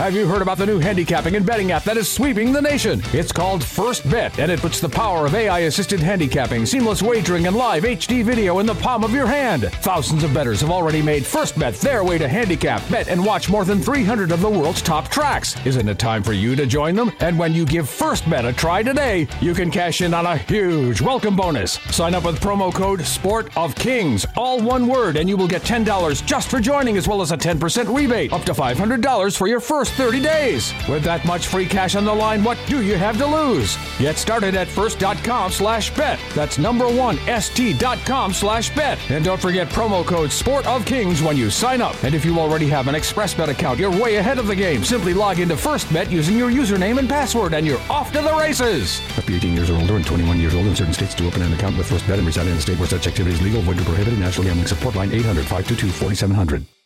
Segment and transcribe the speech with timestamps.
[0.00, 3.02] Have you heard about the new handicapping and betting app that is sweeping the nation?
[3.12, 7.46] It's called First Bet, and it puts the power of AI assisted handicapping, seamless wagering,
[7.46, 9.64] and live HD video in the palm of your hand.
[9.82, 13.50] Thousands of bettors have already made First Bet their way to handicap, bet, and watch
[13.50, 15.54] more than 300 of the world's top tracks.
[15.66, 17.12] Isn't it time for you to join them?
[17.20, 20.38] And when you give First Bet a try today, you can cash in on a
[20.38, 21.72] huge welcome bonus.
[21.72, 25.60] Sign up with promo code Sport of Kings, all one word, and you will get
[25.60, 29.60] $10 just for joining, as well as a 10% rebate, up to $500 for your
[29.60, 30.72] first 30 days.
[30.88, 33.76] With that much free cash on the line, what do you have to lose?
[33.98, 36.18] Get started at first.com slash bet.
[36.34, 38.98] That's number one, st.com slash bet.
[39.10, 42.02] And don't forget promo code Sport of Kings when you sign up.
[42.04, 44.84] And if you already have an ExpressBet account, you're way ahead of the game.
[44.84, 49.00] Simply log into FirstBet using your username and password, and you're off to the races.
[49.18, 51.42] Up to 18 years or older and 21 years old in certain states to open
[51.42, 53.78] an account with FirstBet and reside in a state where such activity is legal, void,
[53.78, 54.18] or prohibited.
[54.18, 56.79] National Gambling Support Line 800 522 4700.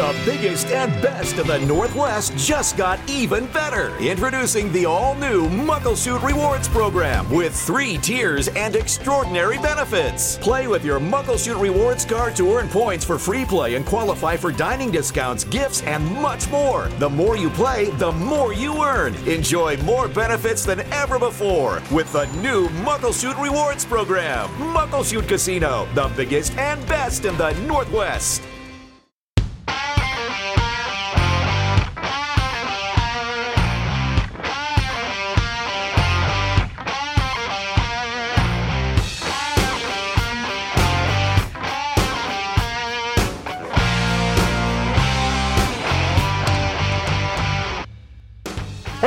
[0.00, 3.94] The biggest and best of the Northwest just got even better.
[3.98, 10.38] Introducing the all new Muckleshoot Rewards program with three tiers and extraordinary benefits.
[10.38, 14.50] Play with your Muckleshoot Rewards card to earn points for free play and qualify for
[14.50, 16.88] dining discounts, gifts, and much more.
[16.98, 19.14] The more you play, the more you earn.
[19.28, 24.48] Enjoy more benefits than ever before with the new Muckleshoot Rewards program.
[24.72, 28.40] Muckleshoot Casino, the biggest and best in the Northwest.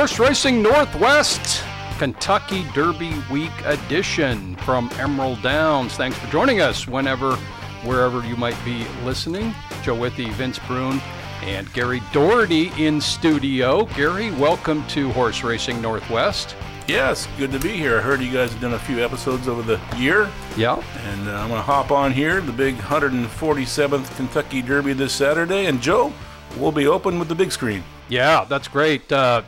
[0.04, 1.64] Horse Racing Northwest
[1.96, 5.94] Kentucky Derby Week edition from Emerald Downs.
[5.94, 7.36] Thanks for joining us whenever,
[7.86, 9.54] wherever you might be listening.
[9.82, 11.00] Joe Withee, Vince Bruun,
[11.44, 13.86] and Gary Doherty in studio.
[13.96, 16.54] Gary, welcome to Horse Racing Northwest.
[16.86, 17.96] Yes, good to be here.
[17.96, 20.30] I heard you guys have done a few episodes over the year.
[20.54, 20.82] Yeah.
[21.06, 25.64] And uh, I'm going to hop on here, the big 147th Kentucky Derby this Saturday.
[25.64, 26.12] And Joe,
[26.58, 27.82] we'll be open with the big screen.
[28.10, 29.10] Yeah, that's great.
[29.10, 29.40] Uh,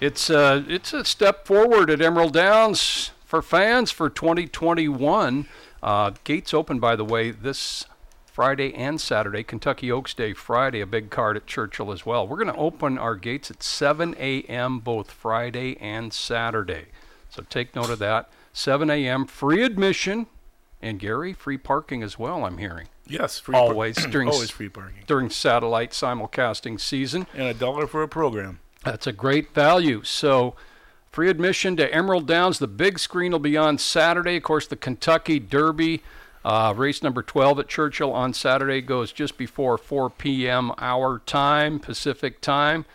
[0.00, 5.46] it's uh, it's a step forward at Emerald Downs for fans for 2021.
[5.82, 7.84] Uh, gates open, by the way, this
[8.26, 9.42] Friday and Saturday.
[9.42, 12.26] Kentucky Oaks Day Friday, a big card at Churchill as well.
[12.26, 14.78] We're going to open our gates at 7 a.m.
[14.78, 16.86] both Friday and Saturday.
[17.28, 18.30] So take note of that.
[18.52, 19.26] 7 a.m.
[19.26, 20.26] free admission,
[20.82, 22.44] and Gary free parking as well.
[22.44, 22.88] I'm hearing.
[23.06, 27.86] Yes, free always par- during always free parking during satellite simulcasting season, and a dollar
[27.86, 28.60] for a program.
[28.84, 30.02] That's a great value.
[30.04, 30.54] So,
[31.10, 32.58] free admission to Emerald Downs.
[32.58, 34.36] The big screen will be on Saturday.
[34.36, 36.02] Of course, the Kentucky Derby,
[36.46, 40.72] uh, race number 12 at Churchill on Saturday goes just before 4 p.m.
[40.78, 42.86] our time, Pacific time.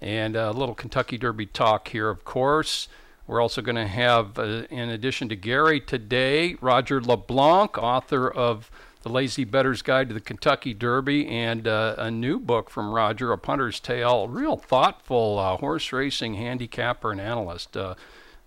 [0.00, 2.86] And a little Kentucky Derby talk here, of course.
[3.26, 8.70] We're also going to have, uh, in addition to Gary today, Roger LeBlanc, author of
[9.02, 13.32] the Lazy Bettor's Guide to the Kentucky Derby, and uh, a new book from Roger,
[13.32, 14.28] A Punter's Tale.
[14.28, 17.76] Real thoughtful uh, horse racing handicapper and analyst.
[17.76, 17.94] Uh,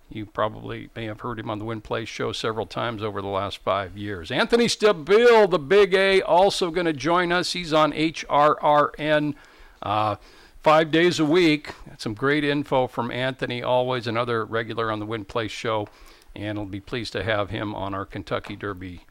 [0.10, 3.28] you probably may have heard him on the Win Place show several times over the
[3.28, 4.32] last five years.
[4.32, 7.54] Anthony Stabile, the Big A, also going to join us.
[7.54, 9.34] He's on HRRN
[9.82, 10.16] uh,
[10.62, 11.74] five days a week.
[11.98, 15.90] Some great info from Anthony, always another regular on the Win Place show,
[16.36, 19.02] and we'll be pleased to have him on our Kentucky Derby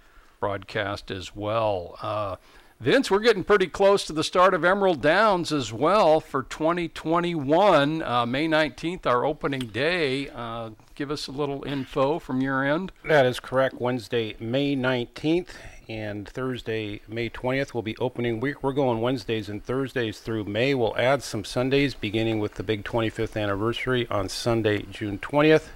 [0.45, 1.97] broadcast as well.
[2.03, 2.37] Uh,
[2.79, 8.03] Vince, we're getting pretty close to the start of Emerald Downs as well for 2021.
[8.03, 10.29] Uh, May 19th, our opening day.
[10.29, 12.93] Uh, give us a little info from your end.
[13.07, 13.81] That is correct.
[13.81, 15.49] Wednesday, May 19th,
[15.89, 18.63] and Thursday, May 20th will be opening week.
[18.63, 20.75] We're going Wednesdays and Thursdays through May.
[20.75, 25.69] We'll add some Sundays, beginning with the big 25th anniversary on Sunday, June 20th.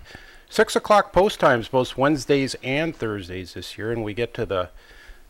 [0.49, 4.71] Six o'clock post times, both Wednesdays and Thursdays this year, and we get to the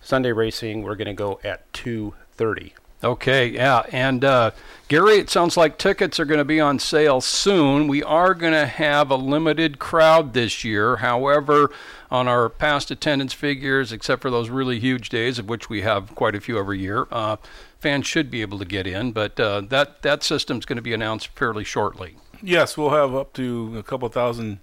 [0.01, 0.83] Sunday racing.
[0.83, 2.75] We're going to go at two thirty.
[3.03, 4.51] Okay, yeah, and uh,
[4.89, 7.87] Gary, it sounds like tickets are going to be on sale soon.
[7.87, 10.97] We are going to have a limited crowd this year.
[10.97, 11.71] However,
[12.11, 16.13] on our past attendance figures, except for those really huge days, of which we have
[16.17, 17.37] quite a few every year, uh,
[17.79, 19.13] fans should be able to get in.
[19.13, 22.17] But uh, that that system's going to be announced fairly shortly.
[22.43, 24.59] Yes, we'll have up to a couple thousand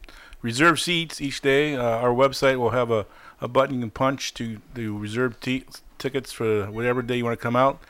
[0.46, 1.76] reserve seats each day.
[1.76, 3.08] Uh, our website will have a,
[3.42, 5.66] a button you can punch to the reserve t-
[5.98, 7.82] tickets for whatever day you want to come out.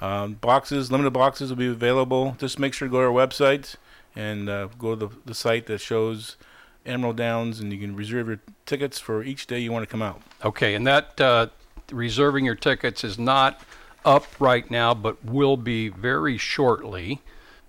[0.00, 2.36] Um, boxes, limited boxes will be available.
[2.38, 3.74] Just make sure to go to our website
[4.14, 6.36] and uh, go to the, the site that shows
[6.86, 10.02] Emerald Downs, and you can reserve your tickets for each day you want to come
[10.02, 10.22] out.
[10.44, 11.48] Okay, and that uh,
[11.90, 13.60] reserving your tickets is not
[14.04, 17.22] up right now, but will be very shortly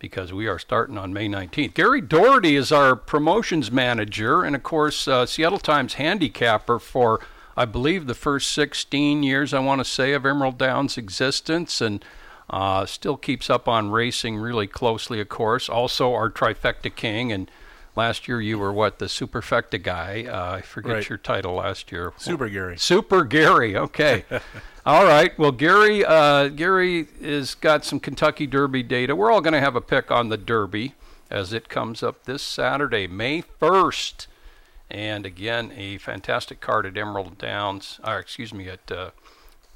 [0.05, 1.73] because we are starting on May 19th.
[1.73, 7.19] Gary Doherty is our promotions manager, and of course, uh, Seattle Times handicapper for,
[7.57, 12.05] I believe, the first 16 years, I want to say, of Emerald Downs' existence, and
[12.51, 15.69] uh, still keeps up on racing really closely, of course.
[15.69, 17.49] Also, our trifecta king, and
[17.95, 20.25] last year you were what, the superfecta guy?
[20.29, 21.09] Uh, I forget Right.
[21.09, 22.13] your title last year.
[22.17, 22.77] Super Gary.
[22.77, 23.75] Super Gary.
[23.75, 24.23] Okay.
[24.85, 25.37] all right.
[25.37, 29.15] Well, Gary, uh, Gary has got some Kentucky Derby data.
[29.15, 30.93] We're all going to have a pick on the Derby
[31.29, 34.27] as it comes up this Saturday, May 1st.
[34.91, 39.09] And again, a fantastic card at Emerald Downs, or excuse me, at uh,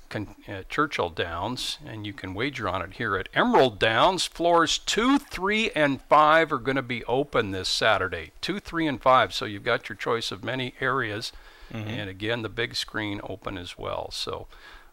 [0.10, 4.26] Con- uh, Churchill Downs, and you can wager on it here at Emerald Downs.
[4.26, 8.32] Floors two, three, and five are going to be open this Saturday.
[8.42, 9.34] Two, three, and five.
[9.34, 11.32] So you've got your choice of many areas,
[11.72, 14.10] and again, the big screen open as well.
[14.12, 14.48] So,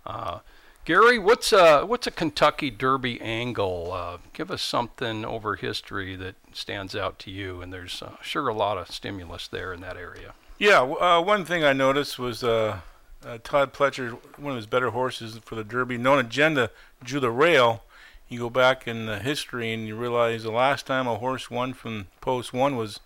[0.07, 0.39] uh,
[0.87, 3.91] Gary, what's a what's a Kentucky Derby angle?
[3.93, 7.61] Uh, give us something over history that stands out to you.
[7.61, 10.35] And there's uh, sure a lot of stimulus there in that area.
[10.59, 12.79] Yeah, uh, one thing I noticed was uh,
[13.27, 16.71] uh, Todd Pletcher, one of his better horses for the Derby, known agenda,
[17.03, 17.83] drew the rail.
[18.29, 21.75] You go back in the history and you realize the last time a horse won
[21.75, 23.01] from post one was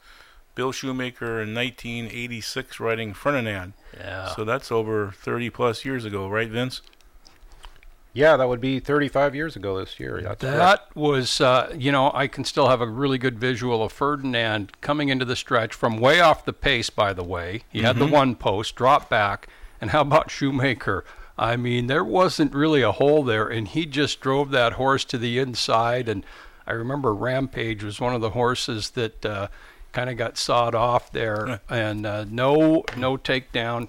[0.61, 3.73] Bill Shoemaker in 1986 riding Ferdinand.
[3.97, 4.35] Yeah.
[4.35, 6.83] So that's over 30 plus years ago, right, Vince?
[8.13, 10.21] Yeah, that would be 35 years ago this year.
[10.21, 10.59] That's correct.
[10.59, 14.79] That was, uh, you know, I can still have a really good visual of Ferdinand
[14.83, 17.63] coming into the stretch from way off the pace, by the way.
[17.71, 19.49] He had the one post, drop back.
[19.81, 21.07] And how about Shoemaker?
[21.39, 25.17] I mean, there wasn't really a hole there, and he just drove that horse to
[25.17, 26.07] the inside.
[26.07, 26.23] And
[26.67, 29.49] I remember Rampage was one of the horses that uh,
[29.93, 33.89] kind of got sawed off there, and uh, no, no takedown.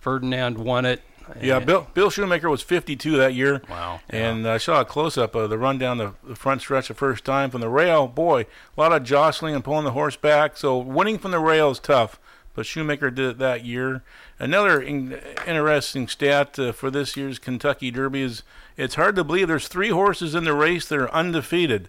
[0.00, 1.02] Ferdinand won it.
[1.40, 3.62] Yeah, Bill Bill Shoemaker was 52 that year.
[3.70, 4.00] Wow.
[4.10, 6.94] And I saw a close up of the run down the, the front stretch the
[6.94, 8.08] first time from the rail.
[8.08, 8.42] Boy,
[8.76, 10.56] a lot of jostling and pulling the horse back.
[10.56, 12.18] So winning from the rail is tough.
[12.54, 14.02] But Shoemaker did it that year.
[14.38, 18.42] Another in, interesting stat uh, for this year's Kentucky Derby is
[18.76, 21.88] it's hard to believe there's three horses in the race that are undefeated.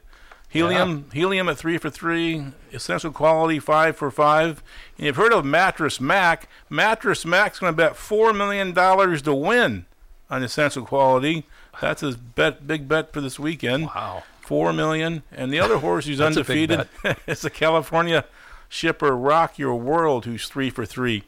[0.53, 2.45] Helium, helium at three for three.
[2.71, 4.61] Essential quality five for five.
[4.97, 6.47] And you've heard of Mattress Mac.
[6.69, 9.87] Mattress Mac's going to bet four million dollars to win
[10.29, 11.45] on Essential Quality.
[11.81, 13.87] That's his bet, big bet for this weekend.
[13.87, 14.23] Wow.
[14.41, 15.23] Four million.
[15.31, 16.87] And the other horse who's undefeated
[17.27, 18.25] is the California
[18.69, 21.23] shipper Rock Your World, who's three for three.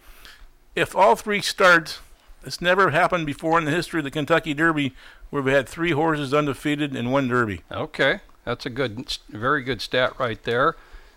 [0.75, 1.99] If all three start,
[2.43, 4.93] it's never happened before in the history of the Kentucky Derby
[5.31, 7.61] where we had three horses undefeated in one Derby.
[7.71, 10.75] Okay, that's a good, very good stat right there,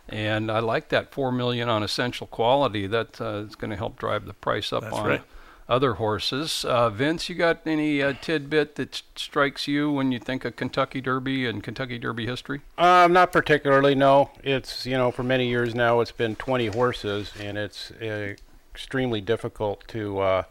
[0.09, 2.87] and I like that four million on essential quality.
[2.87, 5.23] That uh, is going to help drive the price up That's on right.
[5.69, 6.65] other horses.
[6.65, 11.03] Uh, Vince, you got any uh, tidbit that strikes you when you think of Kentucky
[11.03, 12.63] Derby and Kentucky Derby history?
[12.79, 13.95] Um, not particularly.
[13.95, 18.35] No, it's you know for many years now it's been 20 horses, and it's uh,
[18.73, 20.43] extremely difficult to uh,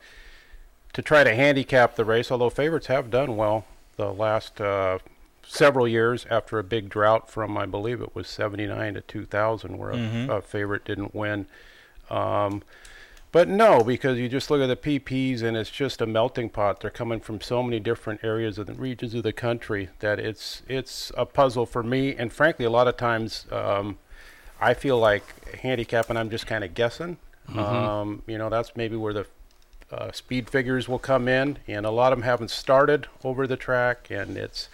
[0.94, 2.30] to try to handicap the race.
[2.32, 3.66] Although favorites have done well
[3.96, 5.00] the last uh,
[5.48, 9.92] several years after a big drought from I believe it was 79 to 2000, where
[9.92, 11.48] a, a favorite didn't win.
[12.10, 12.64] Um,
[13.32, 16.80] but no, because you just look at the PPs and it's just a melting pot.
[16.80, 20.64] They're coming from so many different areas of the regions of the country that it's
[20.68, 22.16] it's a puzzle for me.
[22.16, 23.98] And frankly, a lot of times um,
[24.60, 26.18] I feel like handicapping.
[26.18, 27.18] I'm just kind of guessing.
[27.56, 29.26] Um, you know, that's maybe where the
[29.92, 33.56] uh, speed figures will come in, and a lot of them haven't started over the
[33.56, 34.68] track, and it's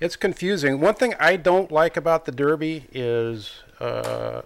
[0.00, 0.80] it's confusing.
[0.80, 4.42] One thing I don't like about the Derby is, uh,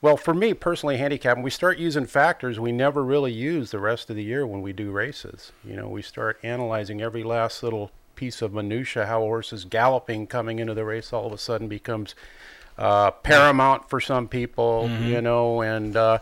[0.00, 4.10] well, for me personally, handicapping, we start using factors we never really use the rest
[4.10, 5.52] of the year when we do races.
[5.64, 9.64] You know, we start analyzing every last little piece of minutia, how a horse is
[9.64, 12.14] galloping coming into the race all of a sudden becomes
[12.78, 16.18] uh, paramount for some people, you know, and uh,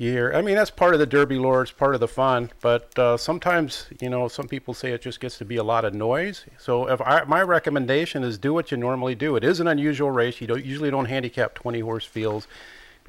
[0.00, 2.50] you hear, I mean, that's part of the Derby lore, it's part of the fun,
[2.62, 5.84] but uh, sometimes, you know, some people say it just gets to be a lot
[5.84, 6.46] of noise.
[6.56, 9.36] So if I, my recommendation is do what you normally do.
[9.36, 10.40] It is an unusual race.
[10.40, 12.48] You don't usually don't handicap 20 horse fields,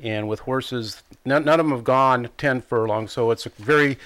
[0.04, 3.98] and with horses, none, none of them have gone 10 furlongs, so it's very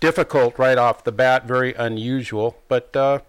[0.00, 2.94] difficult right off the bat, very unusual, but.
[2.96, 3.20] Uh,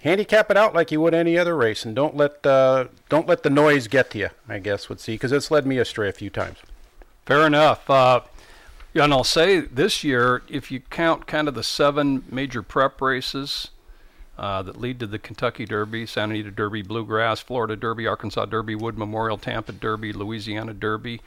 [0.00, 3.42] handicap it out like you would any other race, and don't let uh, don't let
[3.42, 4.28] the noise get to you.
[4.46, 6.58] I guess would see because it's led me astray a few times.
[7.24, 7.88] Fair enough.
[7.88, 8.20] Uh,
[8.94, 13.00] yeah, and I'll say this year, if you count kind of the seven major prep
[13.00, 13.68] races
[14.38, 18.76] uh, that lead to the Kentucky Derby, Santa Anita Derby, Bluegrass, Florida Derby, Arkansas Derby,
[18.76, 21.20] Wood Memorial, Tampa Derby, Louisiana Derby,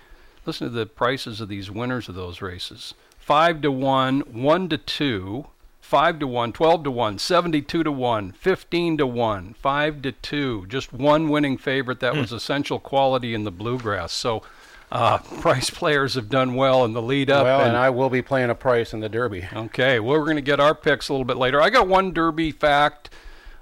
[0.46, 4.78] listen to the prices of these winners of those races: five to one, one to
[4.78, 5.48] two,
[5.88, 10.66] 5 to 1, 12 to 1, 72 to 1, 15 to 1, 5 to 2.
[10.68, 12.02] Just one winning favorite.
[12.02, 14.12] That was essential quality in the bluegrass.
[14.12, 14.44] So
[14.92, 17.44] uh, price players have done well in the lead up.
[17.44, 19.48] Well, and, I will be playing a price in the Derby.
[19.54, 21.62] Okay, well, we're going to get our picks a little bit later.
[21.62, 23.10] I got one Derby fact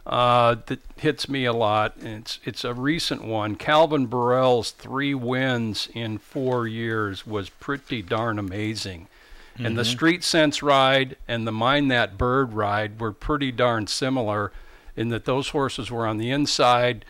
[0.05, 1.95] uh, that hits me a lot.
[1.97, 3.55] and It's it's a recent one.
[3.55, 9.07] Calvin Borel's three wins in four years was pretty darn amazing.
[9.55, 9.65] Mm-hmm.
[9.65, 14.51] And the Street Sense ride and the Mine That Bird ride were pretty darn similar
[14.97, 17.05] in that those horses were on the inside,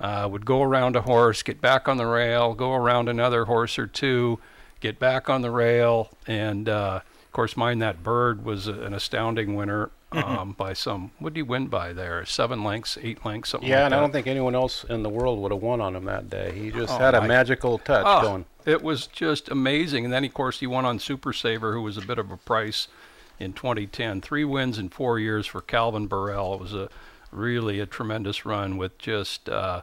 [0.00, 3.78] uh, would go around a horse, get back on the rail, go around another horse
[3.78, 4.38] or two,
[4.80, 8.94] get back on the rail, and uh, of course, Mine That Bird was a, an
[8.94, 11.10] astounding winner um, by some.
[11.18, 12.24] What did he win by there?
[12.24, 13.96] Seven lengths, eight lengths, something Yeah, like and that.
[13.98, 16.52] I don't think anyone else in the world would have won on him that day.
[16.58, 18.44] He just Oh, had a my- magical touch Ah, going.
[18.64, 20.04] It was just amazing.
[20.04, 22.36] And then, of course, he won on Super Saver, who was a bit of a
[22.36, 22.88] price
[23.38, 24.20] in 2010.
[24.22, 26.54] Three wins in four years for Calvin Borel.
[26.54, 26.88] It was a
[27.36, 29.82] really a tremendous run with just uh,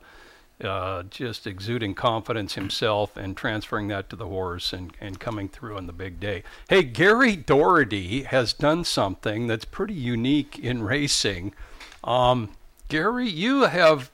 [0.64, 5.76] uh, just exuding confidence himself and transferring that to the horse and, and coming through
[5.78, 6.44] on the big day.
[6.70, 11.54] Hey, Gary Doherty has done something that's pretty unique in racing.
[12.04, 12.50] Um,
[12.88, 14.12] Gary, you have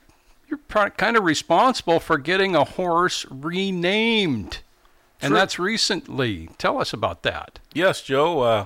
[0.48, 4.60] you're pro- kind of responsible for getting a horse renamed,
[5.22, 5.38] and Sure.
[5.38, 6.50] that's recently.
[6.58, 7.60] Tell us about that.
[7.74, 8.40] Yes, Joe.
[8.42, 8.66] Uh,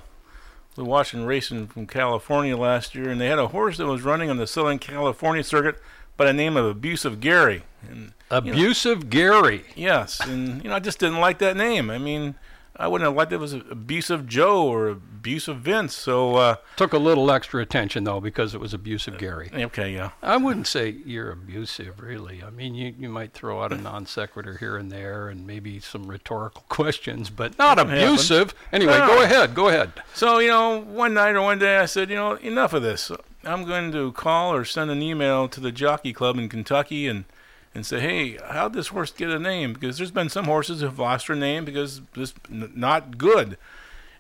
[0.75, 4.01] we were watching racing from California last year, and they had a horse that was
[4.01, 5.79] running on the Southern California circuit
[6.17, 7.63] by the name of Abusive Gary.
[7.87, 9.65] And Abusive Gary.
[9.75, 11.89] yes, and you know I just didn't like that name.
[11.89, 12.35] I mean,
[12.75, 15.95] I wouldn't have liked it was Abusive Joe or Abusive Vince.
[15.95, 19.51] So uh, Took a little extra attention though because it was abusive Gary.
[19.53, 20.09] okay, yeah.
[20.23, 22.41] I wouldn't say you're abusive, really.
[22.43, 25.79] I mean, you, you might throw out a non sequitur here and there and maybe
[25.79, 28.55] some rhetorical questions, but not abusive.
[28.71, 29.07] Anyway, No.
[29.07, 29.53] go ahead.
[29.53, 29.91] Go ahead.
[30.15, 33.11] So, you know, one night or one day I said, you know, enough of this.
[33.45, 37.25] I'm going to call or send an email to the jockey club in Kentucky and,
[37.75, 39.73] and say, hey, how'd this horse get a name?
[39.73, 43.57] Because there's been some horses who've lost their name because it's not good.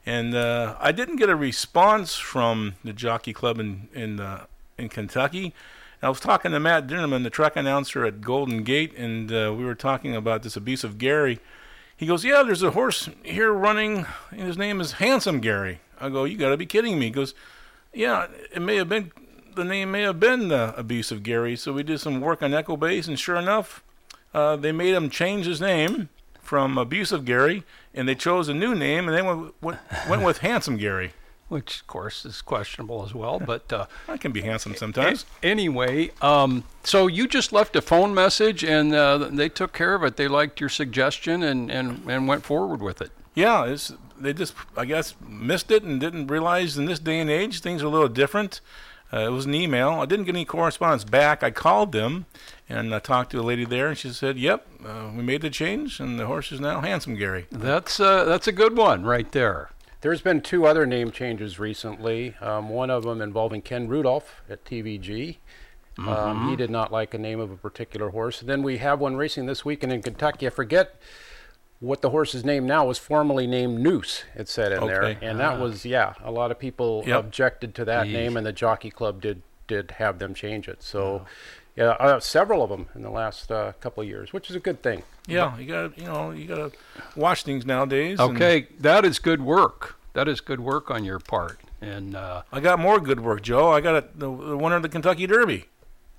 [0.05, 4.45] And uh, I didn't get a response from the jockey club in in, uh,
[4.77, 5.53] in Kentucky.
[6.01, 9.63] I was talking to Matt Dinerman, the track announcer at Golden Gate, and uh, we
[9.63, 11.39] were talking about this abusive Gary.
[11.95, 16.09] He goes, "Yeah, there's a horse here running, and his name is Handsome Gary." I
[16.09, 17.33] go, "You got to be kidding me!" He goes,
[17.93, 19.13] "Yeah, it may have been
[19.55, 23.07] the name may have been uh, Abusive Gary." So we did some work on Equibase,
[23.07, 23.83] and sure enough,
[24.33, 26.09] uh, they made him change his name
[26.41, 29.79] from Abusive Gary, and they chose a new name, and they went went,
[30.09, 31.13] went with Handsome Gary.
[31.49, 33.39] Which, of course, is questionable as well.
[33.45, 35.25] But uh, I can be handsome sometimes.
[35.43, 39.93] A- Anyway, um, so you just left a phone message and uh, they took care
[39.93, 40.15] of it.
[40.17, 43.11] They liked your suggestion and, and, and went forward with it.
[43.35, 47.29] Yeah, it's, they just, I guess, missed it and didn't realize in this day and
[47.29, 48.59] age things are a little different.
[49.13, 49.91] Uh, it was an email.
[49.91, 51.43] I didn't get any correspondence back.
[51.43, 52.25] I called them
[52.67, 55.49] and I talked to a lady there, and she said, "Yep, uh, we made the
[55.49, 59.31] change, and the horse is now Handsome Gary." That's uh, that's a good one right
[59.31, 59.69] there.
[60.01, 62.35] There's been two other name changes recently.
[62.41, 65.37] Um, one of them involving Ken Rudulph at TVG.
[65.97, 68.41] Um, he did not like the name of a particular horse.
[68.41, 70.47] And then we have one racing this weekend in Kentucky.
[70.47, 70.95] I forget
[71.83, 74.23] what the horse's name now was formerly named Noose.
[74.35, 76.13] It said in there, and that was yeah.
[76.23, 77.19] A lot of people Yep.
[77.19, 78.13] objected to that Yeesh.
[78.13, 80.81] name, and the Jockey Club did did have them change it.
[80.81, 81.25] So.
[81.75, 84.59] Yeah, uh, several of them in the last uh, couple of years, which is a
[84.59, 85.01] good thing.
[85.25, 86.71] Yeah, you got to, you know, you got to
[87.15, 88.19] watch things nowadays.
[88.19, 89.95] and Okay, that is good work.
[90.13, 91.59] That is good work on your part.
[91.81, 93.71] And uh, I got more good work, Joe.
[93.71, 95.65] I got a, the, the winner of the Kentucky Derby.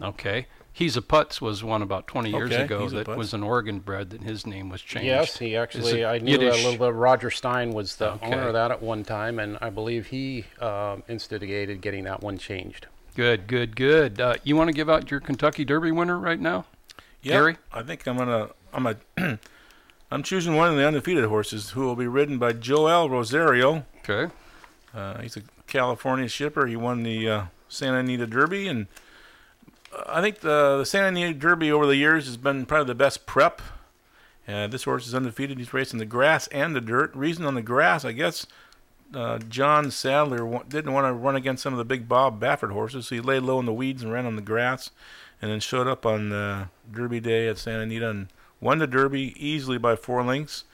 [0.02, 3.78] okay, He's a Putz was one about 20 years Okay, ago that was an Oregon
[3.78, 5.06] bred that his name was changed.
[5.06, 6.04] Yes, he actually.
[6.04, 6.60] I knew Yiddish?
[6.64, 6.96] a little bit.
[6.96, 8.26] Roger Stein was the Okay.
[8.26, 12.38] owner of that at one time, and I believe he um, instigated getting that one
[12.38, 12.88] changed.
[13.14, 14.20] Good, good, good.
[14.20, 16.64] Uh, you want to give out your Kentucky Derby winner right now?
[17.22, 17.56] Yeah, Gary?
[17.72, 18.96] I think I'm gonna I'm a
[20.10, 23.86] I'm choosing one of the undefeated horses who will be ridden by Joel Rosario.
[24.00, 24.32] Okay.
[24.92, 26.66] Uh, he's a California shipper.
[26.66, 28.86] He won the uh, Santa Anita Derby, and uh,
[30.06, 33.26] I think the, the Santa Anita Derby over the years has been probably the best
[33.26, 33.60] prep.
[34.46, 35.58] Uh, this horse is undefeated.
[35.58, 37.14] He's racing the grass and the dirt.
[37.14, 38.46] Reason on the grass, I guess,
[39.14, 42.72] uh, John Sadler wa- didn't want to run against some of the big Bob Baffert
[42.72, 44.90] horses, so he laid low in the weeds and ran on the grass,
[45.40, 48.28] and then showed up on uh, Derby Day at Santa Anita and
[48.60, 50.64] won the Derby easily by four lengths.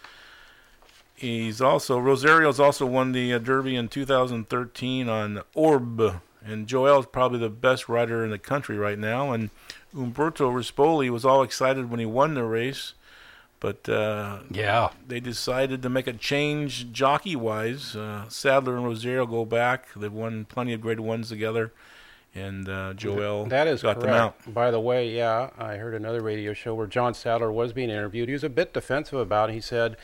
[1.15, 7.07] He's also Rosario's also won the uh, Derby in 2013 on Orb, and Joel is
[7.07, 9.33] probably the best rider in the country right now.
[9.33, 9.51] And
[9.97, 12.95] Umberto Rispoli was all excited when he won the race,
[13.61, 14.89] But uh, Yeah.
[15.07, 17.95] they decided to make a change jockey wise.
[17.95, 19.89] Uh, Sadler and Rosario go back.
[19.95, 21.73] They've won plenty of grade ones together.
[22.35, 24.07] And uh, Joel That is got correct.
[24.07, 24.55] them out.
[24.55, 28.29] By the way, yeah, I heard another radio show where John Sadler was being interviewed.
[28.29, 29.55] He was a bit defensive about it.
[29.55, 29.97] He said,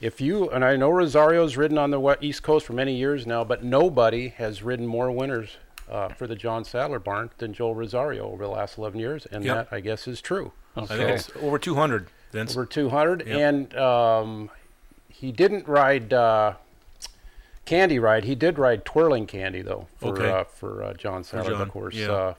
[0.00, 3.44] if you, and I know Rosario's ridden on the East Coast for many years now,
[3.44, 5.58] but nobody has ridden more winners
[5.90, 9.26] uh, for the John Sadler barn than Joel Rosario over the last 11 years.
[9.30, 9.70] And Yep.
[9.70, 10.52] that, I guess, is true.
[10.76, 11.12] I think Okay.
[11.14, 12.08] it's over 200.
[12.32, 12.52] Vince.
[12.56, 13.26] Over 200.
[13.26, 13.36] Yep.
[13.38, 14.50] And um,
[15.08, 16.54] he didn't ride uh,
[17.64, 18.24] Candy Ride.
[18.24, 20.30] He did ride Twirling Candy, though, for, Okay.
[20.30, 21.94] uh, for uh, John Sadler, John, of course.
[21.94, 22.10] yeah.
[22.12, 22.34] Uh,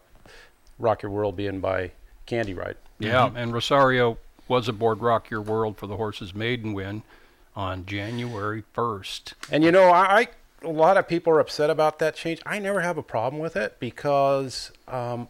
[0.77, 1.91] Rock Your World being by
[2.25, 2.75] Candy Ride.
[2.99, 7.03] Yeah, and Rosario was aboard Rock Your World for the horse's maiden win
[7.55, 9.33] on January 1st.
[9.51, 10.27] And you know, I, I
[10.65, 12.41] a lot of people are upset about that change.
[12.45, 15.27] I never have a problem with it because um,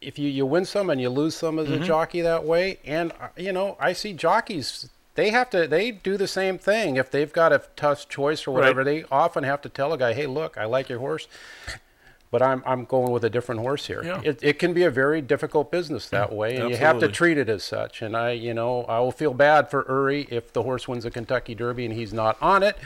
[0.00, 3.12] if you, you win some and you lose some as a jockey that way, and
[3.20, 4.88] uh, you know, I see jockeys.
[5.14, 5.66] They have to.
[5.66, 6.96] They do the same thing.
[6.96, 8.84] If they've got a tough choice or whatever, Right.
[8.84, 11.26] they often have to tell a guy, "Hey, look, I like your horse,
[12.30, 14.20] but I'm I'm going with a different horse here." Yeah.
[14.22, 17.38] It it can be a very difficult business that way, and you have to treat
[17.38, 18.02] it as such.
[18.02, 21.10] And I, you know, I will feel bad for Uri if the horse wins a
[21.10, 22.76] Kentucky Derby and he's not on it.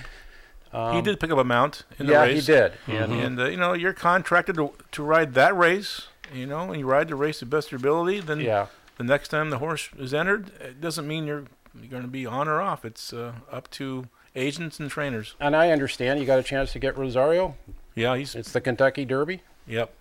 [0.73, 2.47] He did pick up a mount in the yeah, race.
[2.47, 2.73] he did.
[2.87, 6.07] And And uh, you know, you're contracted to, to ride that race.
[6.33, 8.21] You know, and you ride the race to best of your ability.
[8.21, 8.67] Then Yeah.
[8.99, 11.45] the next time the horse is entered, it doesn't mean you're
[11.79, 12.85] you're going to be on or off.
[12.85, 15.35] It's uh, up to agents and trainers.
[15.41, 17.57] And I understand you got a chance to get Rosario.
[17.97, 19.43] Yeah, he's It's the Kentucky Derby.
[19.67, 19.93] yep.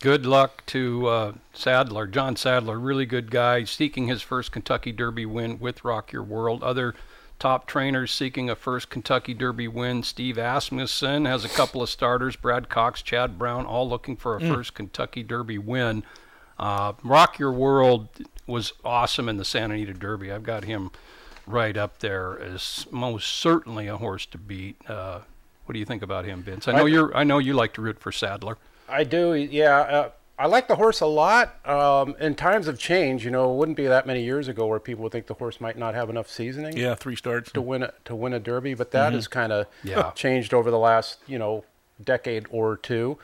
[0.00, 5.24] Good luck to uh, Sadler, John Sadler, really good guy, seeking his first Kentucky Derby
[5.24, 6.62] win with Rock Your World.
[6.62, 6.94] Other
[7.44, 10.02] top trainers seeking a first Kentucky Derby win.
[10.02, 12.36] Steve Asmussen has a couple of starters.
[12.36, 16.04] Brad Cox, Chad Brown, all looking for a first Kentucky Derby win.
[16.58, 18.08] Uh, Rock Your World
[18.46, 20.32] was awesome in the Santa Anita Derby.
[20.32, 20.90] I've got him
[21.46, 24.76] right up there as most certainly a horse to beat.
[24.88, 25.18] Uh,
[25.66, 26.66] what do you think about him, Vince?
[26.66, 27.14] I know I- you're.
[27.14, 28.56] I know you like to root for Sadler.
[28.88, 29.34] I do.
[29.34, 29.80] Yeah.
[29.80, 31.64] Uh, I like the horse a lot.
[31.68, 34.80] Um, in times of change, you know, it wouldn't be that many years ago where
[34.80, 37.52] people would think the horse might not have enough seasoning Yeah, three starts.
[37.52, 40.10] to win a, to win a Derby, but that has kind of Yeah.
[40.12, 41.64] changed over the last you know
[42.02, 43.16] decade or two.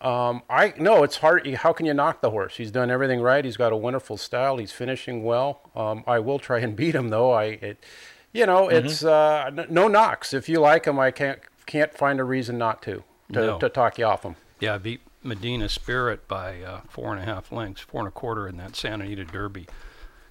[0.00, 1.46] Um, I no, it's hard.
[1.46, 2.56] How can you knock the horse?
[2.56, 3.44] He's done everything right.
[3.44, 4.56] He's got a wonderful style.
[4.58, 5.60] He's finishing well.
[5.74, 7.32] Um, I will try and beat him though.
[7.32, 7.84] I, it,
[8.32, 10.32] you know, it's uh, n- no knocks.
[10.34, 13.02] If you like him, I can't can't find a reason not to
[13.32, 13.58] to, No.
[13.58, 14.36] to talk you off him.
[14.60, 18.12] Yeah, I beat Medina Spirit by uh, four and a half lengths, four and a
[18.12, 19.66] quarter in that Santa Anita Derby.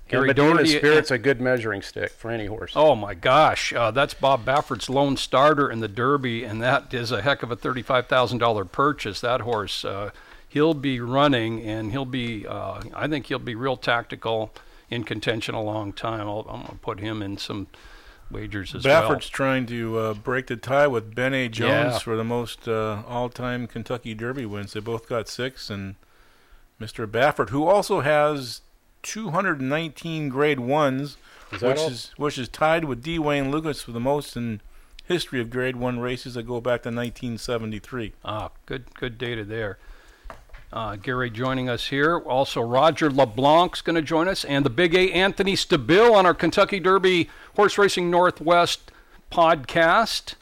[0.08, 2.74] Gary Medina Doherty- Spirit's a good measuring stick for any horse.
[2.76, 7.12] Oh my gosh, uh, that's Bob Baffert's lone starter in the Derby, and that is
[7.12, 9.20] a heck of a thirty-five thousand dollar purchase.
[9.22, 10.12] That horse, uh,
[10.48, 12.46] he'll be running, and he'll be.
[12.46, 14.54] Uh, I think he'll be real tactical
[14.92, 16.28] in contention a long time.
[16.28, 17.66] I'll, I'm going to put him in some
[18.32, 21.48] wagers as Baffert's trying to uh, break the tie with Ben A.
[21.48, 22.00] Jones Yeah.
[22.00, 24.74] for the most uh, all-time Kentucky Derby wins.
[24.74, 25.96] They both got six, and
[26.82, 27.06] Mr.
[27.08, 28.62] Baffert, who also has
[29.04, 31.18] 219 Grade Ones,
[31.52, 31.88] Is which all?
[31.88, 33.20] is which is tied with D.
[33.20, 34.62] Wayne Lukas for the most in
[35.06, 38.14] history of Grade One races that go back to 1973.
[38.26, 39.78] Ah, good, good data there.
[40.76, 42.20] Uh, Gary joining us here.
[42.20, 46.34] Also, Roger LeBlanc's going to join us, and the Big A Anthony Stabile on our
[46.34, 48.92] Kentucky Derby Horse Racing Northwest
[49.32, 50.34] podcast.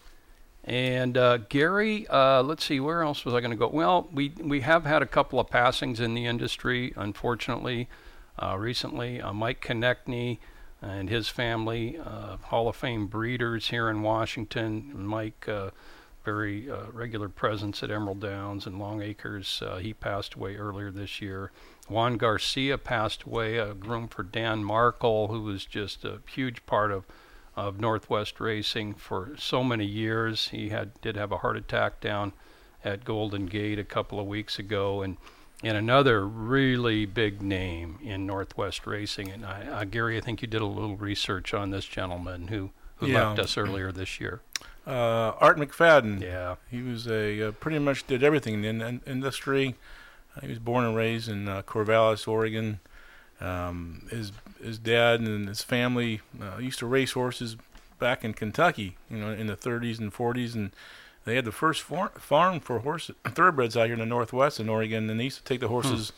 [0.64, 3.68] And uh, Gary, uh, let's see, where else was I going to go?
[3.68, 7.88] Well, we we have had a couple of passings in the industry, unfortunately,
[8.42, 9.22] uh, recently.
[9.22, 10.40] Uh, Mike Konechny
[10.82, 14.94] and his family, uh, Hall of Fame breeders here in Washington.
[14.96, 15.48] Mike,
[16.24, 19.62] very uh, regular presence at Emerald Downs and Long Acres.
[19.66, 21.52] Uh, he passed away earlier this year.
[21.90, 26.92] Juan Garcia passed away, a groom for Dan Markle, who was just a huge part
[26.92, 27.06] of
[27.56, 30.48] of Northwest Racing for so many years.
[30.48, 32.34] He had did have a heart attack down
[32.84, 35.18] at Golden Gate a couple of weeks ago, and
[35.64, 39.30] and another really big name in Northwest Racing.
[39.30, 42.72] And I, uh, Gary, I think you did a little research on this gentleman who
[42.98, 43.28] who Yeah.
[43.30, 44.42] left us earlier this year.
[44.86, 46.22] Uh, Art McFadden.
[46.22, 49.76] Yeah, He was a uh, pretty much did everything in the in- industry.
[50.36, 52.80] Uh, he was born and raised in uh, Corvallis, Oregon.
[53.40, 57.58] Um, his his dad and his family uh, used to race horses
[58.00, 60.72] back in Kentucky, you know, in the 30s and 40s, and
[61.26, 64.68] they had the first far- farm for horse thoroughbreds out here in the Northwest in
[64.70, 66.12] Oregon, and they used to take the horses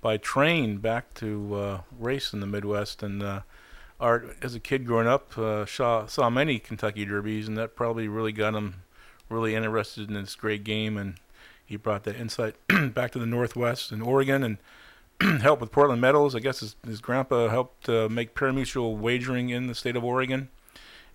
[0.00, 3.02] by train back to uh, race in the Midwest.
[3.02, 3.40] And uh,
[4.00, 8.06] Art, as a kid growing up, uh, saw saw many Kentucky Derbies, and that probably
[8.06, 8.82] really got him
[9.28, 11.16] really interested in this great game, and
[11.64, 12.54] he brought that insight
[12.94, 14.58] back to the Northwest and Oregon,
[15.20, 16.34] and helped with Portland Meadows.
[16.34, 20.48] I guess his, his grandpa helped uh, make pari-mutuel wagering in the state of Oregon.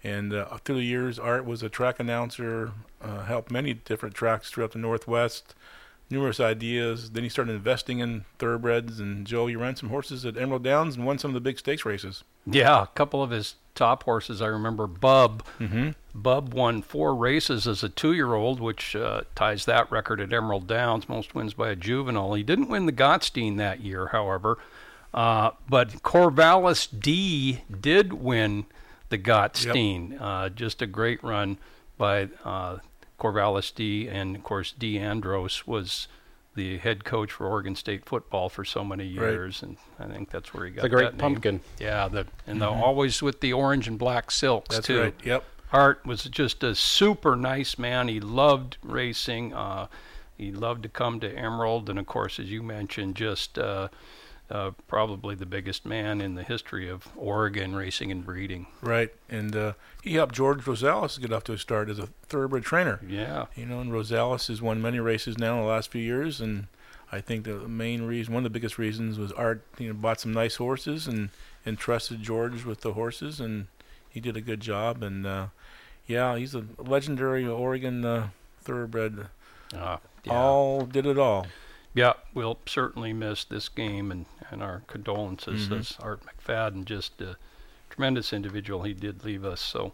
[0.03, 4.51] And uh, through the years, Art was a track announcer, uh, helped many different tracks
[4.51, 5.55] throughout the Northwest,
[6.13, 7.11] numerous ideas.
[7.11, 8.99] Then he started investing in thoroughbreds.
[8.99, 11.59] And Joe, you ran some horses at Emerald Downs and won some of the big
[11.59, 12.23] stakes races.
[12.45, 14.41] Yeah, a couple of his top horses.
[14.41, 15.43] I remember Bub.
[15.59, 15.89] Mm-hmm.
[16.13, 21.09] Bub won four races as a two-year-old, which uh, ties that record at Emerald Downs,
[21.09, 22.35] most wins by a juvenile.
[22.35, 24.59] He didn't win the Gottstein that year, however,
[25.13, 28.65] uh, but Corvallis D did win
[29.09, 30.21] the Gottstein.
[30.21, 31.57] Uh, just a great run
[31.97, 32.77] by uh,
[33.23, 36.07] Corvallis D, and of course Dee Andros was
[36.55, 39.31] the head coach for Oregon State football for so many Right.
[39.31, 41.61] years, and I think that's where he got The great pumpkin.
[41.79, 45.01] Yeah, the and the, always with the orange and black silks That's too.
[45.01, 45.15] right.
[45.23, 45.43] Yep.
[45.69, 48.07] Hart was just a super nice man.
[48.07, 49.53] He loved racing.
[49.53, 49.87] Uh,
[50.37, 53.87] he loved to come to Emerald, and of course, as you mentioned, just uh,
[54.53, 58.67] uh, probably the biggest man in the history of Oregon racing and breeding.
[58.83, 59.11] Right.
[59.27, 62.99] And uh, he helped George Rosales get off to a start as a thoroughbred trainer.
[63.05, 66.39] Yeah, You know, and Rosales has won many races now in the last few years,
[66.39, 66.67] and
[67.11, 69.63] I think the main reason, one of the biggest reasons, was Art.
[69.79, 71.29] You know, bought some nice horses and
[71.65, 73.65] entrusted George with the horses, and
[74.07, 75.01] he did a good job.
[75.01, 75.47] And uh,
[76.05, 78.27] yeah, he's a legendary Oregon uh,
[78.61, 79.27] thoroughbred.
[79.75, 80.33] uh, yeah.
[80.33, 81.47] All did it all.
[81.93, 85.71] Yeah, we'll certainly miss this game, and, and our condolences.
[85.71, 87.37] As Art McFadden, just a
[87.89, 88.83] tremendous individual.
[88.83, 89.93] He did leave us, so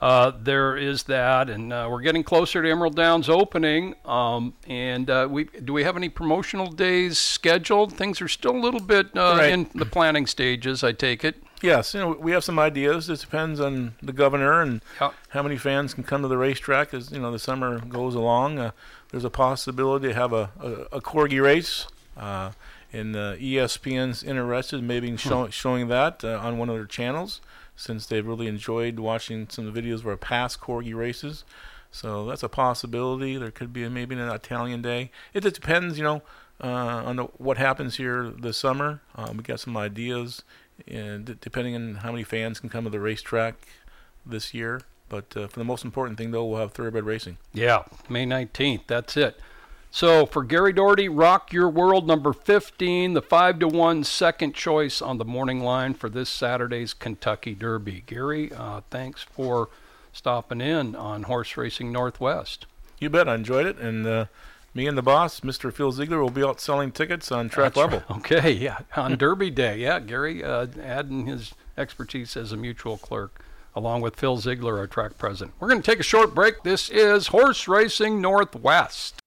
[0.00, 3.94] uh, there is that, and uh, we're getting closer to Emerald Downs opening.
[4.04, 7.92] Um, and uh, we do we have any promotional days scheduled?
[7.94, 9.50] Things are still a little bit uh, Right.
[9.52, 10.84] in the planning stages.
[10.84, 11.42] I take it.
[11.60, 13.10] Yes, you know, we have some ideas.
[13.10, 15.10] It depends on the governor and Yeah.
[15.30, 18.60] how many fans can come to the racetrack as you know the summer goes along.
[18.60, 18.70] Uh,
[19.10, 22.52] there's a possibility to have a, a, a corgi race, uh,
[22.92, 27.40] and uh, ESPN's interested in maybe show, showing that uh, on one of their channels,
[27.76, 31.44] since they've really enjoyed watching some of the videos of our past corgi races.
[31.90, 33.36] So that's a possibility.
[33.36, 35.10] There could be a, maybe an Italian day.
[35.32, 36.22] It just depends, you know,
[36.62, 39.00] uh, on the, what happens here this summer.
[39.14, 40.42] Um, we got some ideas,
[40.86, 43.54] and d- depending on how many fans can come to the racetrack
[44.26, 44.82] this year.
[45.08, 47.38] But uh, for the most important thing, though, we'll have thoroughbred racing.
[47.54, 48.82] Yeah, May 19th.
[48.86, 49.40] That's it.
[49.90, 55.00] So for Gary Doherty, Rock Your World number 15, the 5 to 1 second choice
[55.00, 58.04] on the morning line for this Saturday's Kentucky Derby.
[58.06, 59.70] Gary, uh, thanks for
[60.12, 62.66] stopping in on Horse Racing Northwest.
[62.98, 63.28] You bet.
[63.28, 64.26] I enjoyed it, and uh,
[64.74, 65.72] me and the boss, Mr.
[65.72, 68.02] Phil Ziegler, will be out selling tickets on track That's level.
[68.10, 68.18] right.
[68.18, 69.78] Okay, yeah, on Derby Day.
[69.78, 73.42] Yeah, Gary uh, adding his expertise as a mutuel clerk
[73.74, 75.54] along with Phil Ziegler, our track president.
[75.60, 76.64] We're going to take a short break.
[76.64, 79.22] This is Horse Racing Northwest.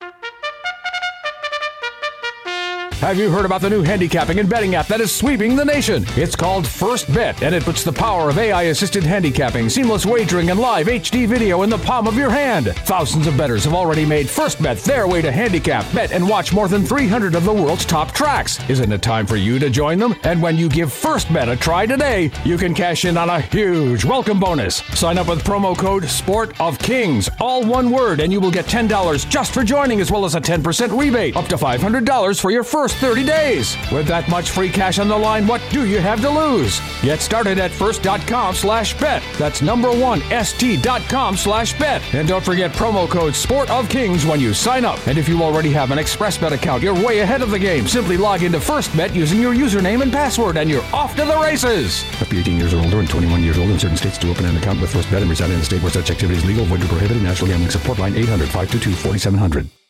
[3.02, 6.06] Have you heard about the new handicapping and betting app that is sweeping the nation?
[6.10, 10.52] It's called First Bet, and it puts the power of AI assisted handicapping, seamless wagering,
[10.52, 12.68] and live HD video in the palm of your hand.
[12.86, 16.54] Thousands of bettors have already made First Bet their way to handicap, bet, and watch
[16.54, 18.60] more than 300 of the world's top tracks.
[18.70, 20.14] Isn't it time for you to join them?
[20.22, 23.42] And when you give First Bet a try today, you can cash in on a
[23.42, 24.76] huge welcome bonus.
[24.94, 28.66] Sign up with promo code Sport of Kings, all one word, and you will get
[28.66, 32.64] $10 just for joining, as well as a 10% rebate, up to $500 for your
[32.64, 33.78] first 30 days.
[33.92, 36.80] With that much free cash on the line, what do you have to lose?
[37.02, 39.24] Get started at first.com slash bet.
[39.38, 42.02] That's number one, st.com slash bet.
[42.14, 45.06] And don't forget promo code Sport of Kings when you sign up.
[45.08, 47.88] And if you already have an ExpressBet account, you're way ahead of the game.
[47.88, 52.04] Simply log into FirstBet using your username and password, and you're off to the races.
[52.20, 54.46] Must be 18 years or older and 21 years old in certain states to open
[54.46, 56.84] an account with FirstBet and reside in a state where such activity is legal, void,
[56.84, 57.24] or prohibited.
[57.24, 59.81] National Gambling Support Line 800 522 4700.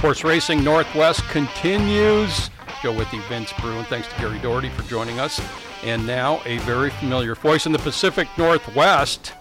[0.00, 2.48] Horse Racing Northwest continues.
[2.82, 3.84] Joe with you, Vince Bruun.
[3.84, 5.42] Thanks to Gary Doherty for joining us.
[5.84, 9.34] And now a very familiar voice in the Pacific Northwest.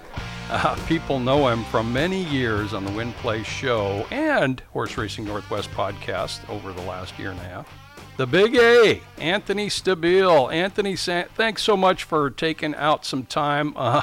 [0.49, 5.23] Uh, people know him from many years on the Win Play Show and Horse Racing
[5.23, 7.73] Northwest podcast over the last year and a half.
[8.17, 10.51] The Big A, Anthony Stabile.
[10.51, 13.71] Anthony, thanks so much for taking out some time.
[13.77, 14.01] Uh,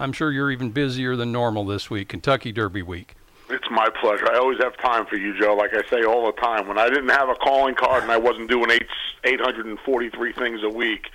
[0.00, 3.14] I'm sure you're even busier than normal this week, Kentucky Derby week.
[3.72, 4.30] My pleasure.
[4.30, 5.54] I always have time for you, Joe.
[5.54, 8.18] Like I say all the time, when I didn't have a calling card and I
[8.18, 8.86] wasn't doing eight
[9.24, 11.06] eight hundred and forty three things a week,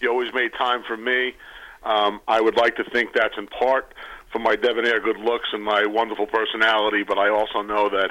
[0.00, 1.34] you always made time for me.
[1.82, 3.94] Um, I would like to think that's in part
[4.30, 8.10] for my debonair good looks and my wonderful personality, but I also know that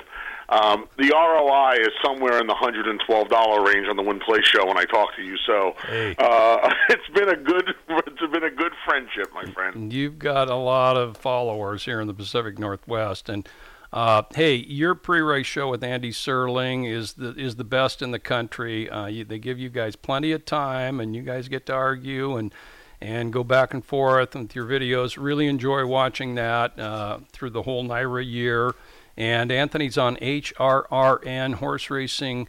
[0.49, 4.19] um, the ROI is somewhere in the hundred and twelve dollar range on the Win
[4.19, 5.37] Play show when I talk to you.
[5.47, 5.75] So
[6.19, 9.93] uh, it's been a good it's been a good friendship, my friend.
[9.93, 13.47] You've got a lot of followers here in the Pacific Northwest, and
[13.93, 18.17] Uh, hey, your pre-race show with Andy Serling is the is the best in the
[18.17, 18.89] country.
[18.89, 22.35] Uh, you, they give you guys plenty of time, and you guys get to argue
[22.35, 22.51] and
[22.99, 25.15] and go back and forth with your videos.
[25.21, 28.73] Really enjoy watching that uh, through the whole NYRA year.
[29.15, 32.47] And Anthony's on HRRN Horse Racing,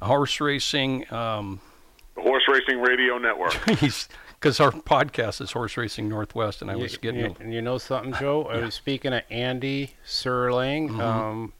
[0.00, 1.12] Horse Racing.
[1.12, 1.60] Um,
[2.16, 3.54] Horse Racing Radio Network.
[4.42, 7.36] he's because our podcast is Horse Racing Northwest, and I was getting.
[7.40, 8.44] You, you know something, Joe?
[8.44, 10.90] I was speaking of Andy Serling.
[10.90, 11.00] Mm-hmm.
[11.00, 11.52] Um,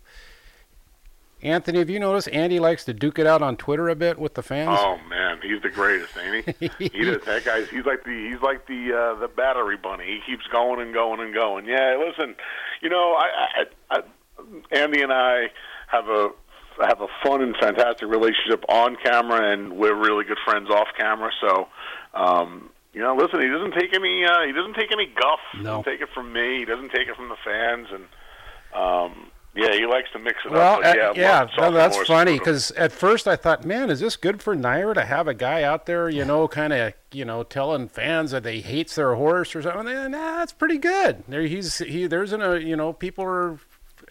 [1.43, 4.35] Anthony, have you noticed Andy likes to duke it out on Twitter a bit with
[4.35, 4.79] the fans?
[4.79, 6.71] Oh man, he's the greatest, ain't he?
[6.79, 7.25] he does.
[7.25, 10.05] That guy's he's like the he's like the uh, the battery bunny.
[10.05, 11.67] He keeps going and going and going.
[11.67, 12.35] Yeah, listen,
[12.83, 14.03] you know, I, I, I
[14.71, 15.47] Andy and I
[15.89, 16.31] have a
[16.83, 21.31] have a fun and fantastic relationship on camera, and we're really good friends off camera.
[21.41, 21.69] So,
[22.15, 25.39] um, you know, listen, he doesn't take any uh, he doesn't take any guff.
[25.53, 25.79] He No.
[25.79, 26.59] doesn't take it from me.
[26.59, 28.05] He doesn't take it from the fans, and
[28.75, 30.83] um, yeah, he likes to mix it Well, up.
[30.83, 34.17] But uh, yeah, yeah, no, that's funny because at first I thought, man, is this
[34.17, 37.43] good for NYRA to have a guy out there, you know, kind of, you know,
[37.43, 39.87] telling fans that they hates their horse or something?
[39.87, 41.25] Nah, that's pretty good.
[41.29, 42.07] There, he's he.
[42.07, 43.59] There's an, a, you know, people are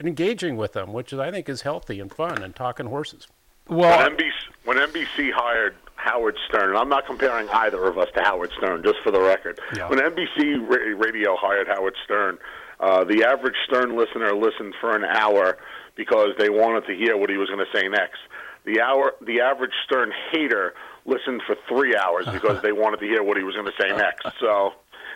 [0.02, 3.28] engaging with him, which I think is healthy and fun and talking horses.
[3.68, 4.32] well, when NBC,
[4.66, 8.84] when NBC hired Howard Stern, and I'm not comparing either of us to Howard Stern,
[8.84, 9.60] just for the record.
[9.76, 9.90] Yeah.
[9.90, 12.38] When NBC ra- Radio hired Howard Stern,
[12.80, 15.58] uh, the average Stern listener listened for an hour
[15.96, 18.20] because they wanted to hear what he was going to say next.
[18.66, 20.74] The hour, the average Stern hater
[21.06, 23.90] listened for three hours because they wanted to hear what he was going to say
[23.96, 24.26] next.
[24.40, 24.72] So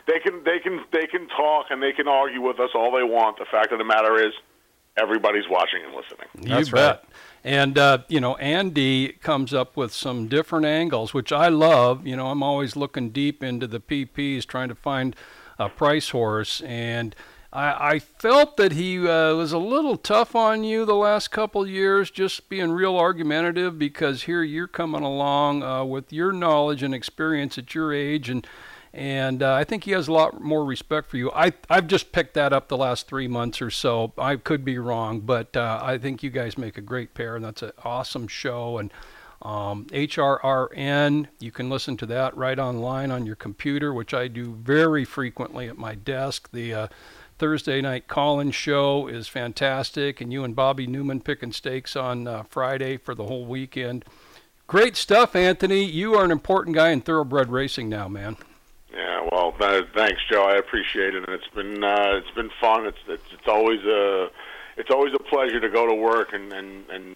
[0.05, 3.03] they can they can they can talk and they can argue with us all they
[3.03, 3.37] want.
[3.39, 4.33] The fact of the matter is,
[4.97, 6.27] everybody's watching and listening.
[6.41, 7.03] You That's bet.
[7.03, 7.09] right.
[7.43, 12.07] And uh, you know, Andy comes up with some different angles, which I love.
[12.07, 15.15] You know, I'm always looking deep into the PPs, trying to find
[15.59, 17.15] a price horse, and
[17.51, 21.67] I, I felt that he uh, was a little tough on you the last couple
[21.67, 23.77] years, just being real argumentative.
[23.77, 28.47] Because here you're coming along uh, with your knowledge and experience at your age, and
[28.93, 31.31] and uh, I think he has a lot more respect for you.
[31.31, 34.13] I I've just picked that up the last three months or so.
[34.17, 37.43] I could be wrong, but uh, I think you guys make a great pair, and
[37.43, 38.77] that's an awesome show.
[38.77, 38.93] And
[39.41, 44.53] um, HRRN, you can listen to that right online on your computer, which I do
[44.53, 46.49] very frequently at my desk.
[46.51, 46.87] The uh,
[47.39, 52.43] Thursday night call-in show is fantastic, and you and Bobby Newman picking stakes on uh,
[52.43, 54.05] Friday for the whole weekend.
[54.67, 55.83] Great stuff, Anthony.
[55.83, 58.37] You are an important guy in thoroughbred racing now, man.
[58.93, 60.43] Yeah, well, th- thanks, Joe.
[60.43, 62.85] I appreciate it, and it's been uh, it's been fun.
[62.85, 64.29] It's it's, it's always a
[64.77, 67.15] it's always a pleasure to go to work and and, and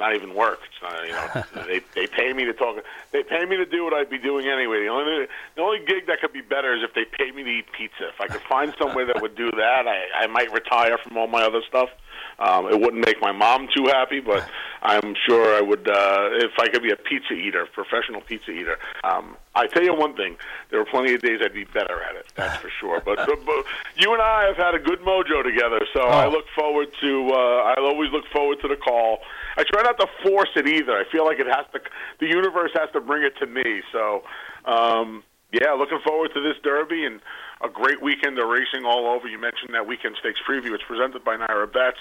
[0.00, 0.60] not even work.
[0.64, 2.82] It's not, you know they they pay me to talk.
[3.12, 4.84] They pay me to do what I'd be doing anyway.
[4.84, 7.50] The only the only gig that could be better is if they pay me to
[7.50, 8.08] eat pizza.
[8.08, 11.26] If I could find somewhere that would do that, I I might retire from all
[11.26, 11.90] my other stuff.
[12.38, 14.48] Um, it wouldn't make my mom too happy, but
[14.82, 18.78] I'm sure I would uh, if I could be a pizza eater, professional pizza eater.
[19.04, 20.36] Um, I tell you one thing:
[20.70, 22.26] there are plenty of days I'd be better at it.
[22.34, 23.00] That's for sure.
[23.04, 23.64] But, but, but
[23.96, 27.30] you and I have had a good mojo together, so I look forward to.
[27.30, 29.18] Uh, I always look forward to the call.
[29.56, 30.96] I try not to force it either.
[30.96, 31.80] I feel like it has to.
[32.20, 33.82] The universe has to bring it to me.
[33.92, 34.24] So,
[34.64, 37.20] um, yeah, looking forward to this Derby and
[37.62, 39.28] a great weekend of racing all over.
[39.28, 40.74] You mentioned that weekend stakes preview.
[40.74, 41.98] It's presented by NYRA Bets.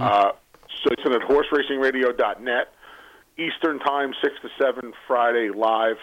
[0.00, 0.32] Uh,
[0.82, 2.74] so it's at horseracingradio.net.
[3.38, 5.96] Eastern time, six to seven Friday live,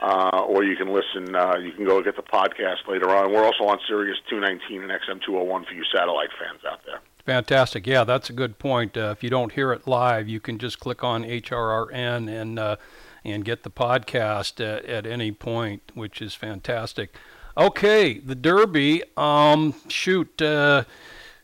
[0.00, 1.34] uh, or you can listen.
[1.34, 3.32] Uh, you can go get the podcast later on.
[3.32, 7.00] We're also on Sirius 219 and XM 201 for you satellite fans out there.
[7.24, 7.86] Fantastic.
[7.86, 8.96] Yeah, that's a good point.
[8.96, 12.76] Uh, if you don't hear it live, you can just click on HRRN and uh,
[13.24, 17.16] and get the podcast at, at any point, which is fantastic.
[17.56, 19.02] Okay, the Derby.
[19.16, 20.84] Um, shoot, uh,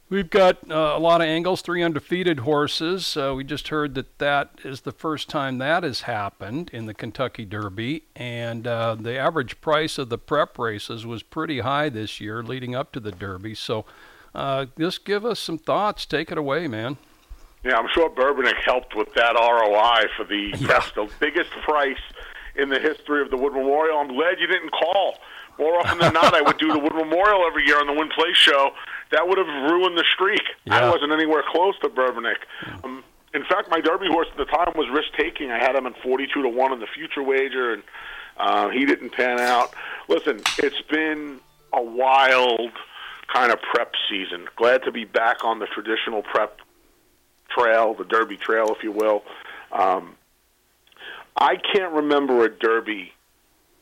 [0.08, 1.60] we've got uh, a lot of angles.
[1.60, 3.16] Three undefeated horses.
[3.16, 6.94] Uh, we just heard that that is the first time that has happened in the
[6.94, 12.20] Kentucky Derby, and uh, the average price of the prep races was pretty high this
[12.20, 13.54] year, leading up to the Derby.
[13.54, 13.84] So.
[14.34, 16.04] Uh, just give us some thoughts.
[16.06, 16.98] Take it away, man.
[17.64, 21.98] Yeah, I'm sure Bourbonic helped with that ROI for the press, the biggest price
[22.54, 23.98] in the history of the Wood Memorial.
[23.98, 25.18] I'm glad you didn't call.
[25.58, 28.08] More often than not, I would do the Wood Memorial every year on the Win
[28.14, 28.70] Play show.
[29.10, 30.42] That would have ruined the streak.
[30.70, 32.36] I wasn't anywhere close to Bourbonic.
[32.84, 33.02] Um,
[33.34, 35.50] in fact, my Derby horse at the time was risk taking.
[35.50, 37.82] I had him at 42 to one in the future wager, and
[38.36, 39.74] uh, he didn't pan out.
[40.08, 41.40] Listen, it's been
[41.72, 42.70] a wild
[43.32, 44.46] kind of prep season.
[44.56, 46.60] Glad to be back on the traditional prep
[47.50, 49.22] trail, the Derby trail, if you will.
[49.72, 50.16] Um,
[51.36, 53.12] I can't remember a Derby,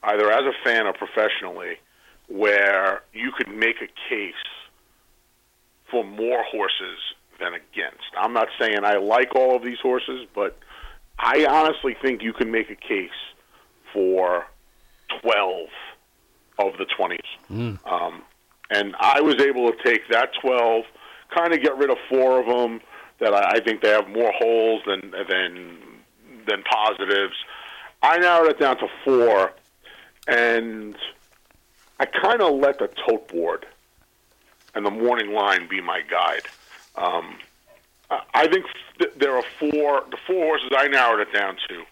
[0.02, 1.76] either as a fan or professionally,
[2.28, 4.34] where you could make a case
[5.90, 6.98] for more horses
[7.38, 8.04] than against.
[8.18, 10.58] I'm not saying I like all of these horses, but
[11.18, 13.10] I honestly think you can make a case
[13.92, 14.44] for
[15.22, 15.68] 12
[16.58, 17.18] of the 20s.
[17.84, 18.22] Um,
[18.70, 20.84] and I was able to take that 12,
[21.34, 22.80] kind of get rid of four of them
[23.20, 25.78] that I, I think they have more holes than than
[26.46, 27.34] than positives.
[28.02, 29.52] I narrowed it down to four,
[30.26, 30.96] and
[31.98, 33.66] I kind of let the tote board
[34.74, 36.42] and the morning line be my guide.
[36.96, 37.38] Um,
[38.10, 38.66] I- think
[38.98, 40.04] th- there are four.
[40.10, 41.84] The four horses I narrowed it down to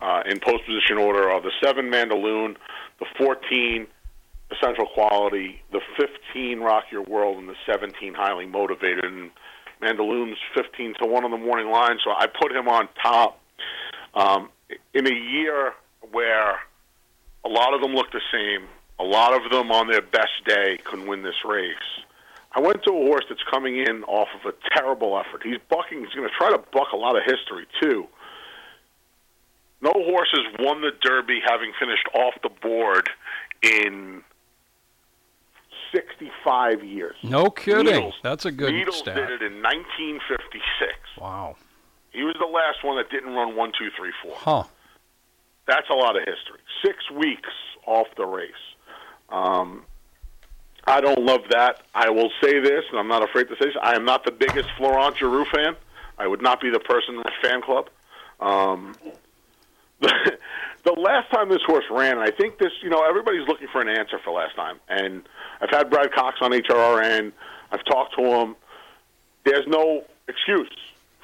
[0.00, 2.56] uh, in post position order are the seven Mandaloun,
[2.98, 3.86] the fourteen
[4.50, 9.04] Essential Quality, the fifteen Rock Your World, and the seventeen Highly Motivated.
[9.04, 9.30] And
[9.82, 13.38] Mandaloun's fifteen to one on the morning line, so I put him on top.
[14.14, 14.48] Um,
[14.94, 15.72] in a year
[16.10, 16.58] where
[17.44, 18.66] a lot of them look the same,
[18.98, 21.74] a lot of them on their best day can win this race.
[22.52, 25.42] I went to a horse that's coming in off of a terrible effort.
[25.44, 26.00] He's bucking.
[26.00, 28.06] He's going to try to buck a lot of history too.
[29.80, 33.08] No horse has won the Derby having finished off the board
[33.62, 34.22] in
[35.92, 37.16] 65 years.
[37.22, 37.86] No kidding.
[37.86, 38.14] Needles.
[38.22, 39.16] That's a good Needles stat.
[39.16, 40.92] did it in 1956.
[41.18, 41.56] Wow.
[42.12, 44.34] He was the last one that didn't run one, two, three, four.
[44.36, 44.64] Huh.
[45.66, 46.60] That's a lot of history.
[46.84, 47.50] Six weeks
[47.86, 48.52] off the race.
[49.28, 49.84] Um,
[50.86, 51.82] I don't love that.
[51.94, 53.76] I will say this, and I'm not afraid to say this.
[53.80, 55.76] I am not the biggest Florent Geroux fan.
[56.18, 57.88] I would not be the person in the fan club.
[58.40, 58.94] Um,
[60.00, 63.80] the last time this horse ran, and I think this, you know, everybody's looking for
[63.80, 64.80] an answer for last time.
[64.88, 65.22] And
[65.60, 67.32] I've had Brad Cox on HRRN.
[67.70, 68.56] I've talked to him.
[69.44, 70.70] There's no excuse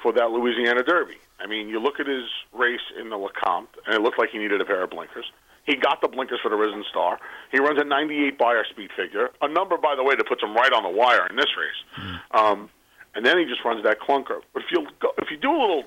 [0.01, 1.17] for that Louisiana Derby.
[1.39, 2.23] I mean, you look at his
[2.53, 5.25] race in the Lecomte, and it looked like he needed a pair of blinkers.
[5.65, 7.19] He got the blinkers for the Risen Star.
[7.51, 10.55] He runs a 98 Beyer speed figure, a number, by the way, that puts him
[10.55, 12.15] right on the wire in this race.
[12.31, 12.69] Um,
[13.15, 14.41] and then he just runs that clunker.
[14.53, 15.83] But if you go, if you do a little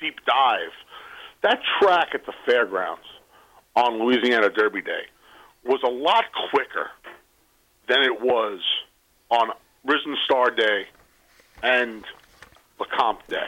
[0.00, 0.72] deep dive,
[1.42, 3.04] that track at the fairgrounds
[3.74, 5.02] on Louisiana Derby Day
[5.64, 6.90] was a lot quicker
[7.88, 8.60] than it was
[9.30, 9.50] on
[9.84, 10.86] Risen Star Day
[11.62, 12.04] and
[12.78, 13.46] Lecomte Day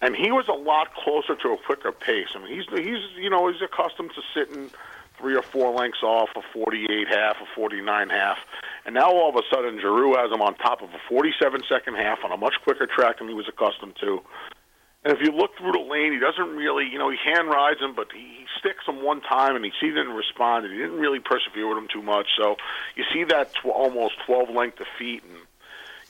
[0.00, 2.28] and he was a lot closer to a quicker pace.
[2.34, 4.70] I mean, he's he's you know he's accustomed to sitting
[5.18, 8.38] three or four lengths off a 48 half, a 49 half,
[8.86, 11.96] and now all of a sudden Geroux has him on top of a 47 second
[11.96, 14.20] half on a much quicker track than he was accustomed to.
[15.04, 17.80] And if you look through the lane, he doesn't really, you know, he hand rides
[17.80, 20.80] him, but he, he sticks him one time, and he see didn't respond, and he
[20.80, 22.26] didn't really persevere with him too much.
[22.36, 22.56] So
[22.96, 25.38] you see that tw- almost 12 length defeat, and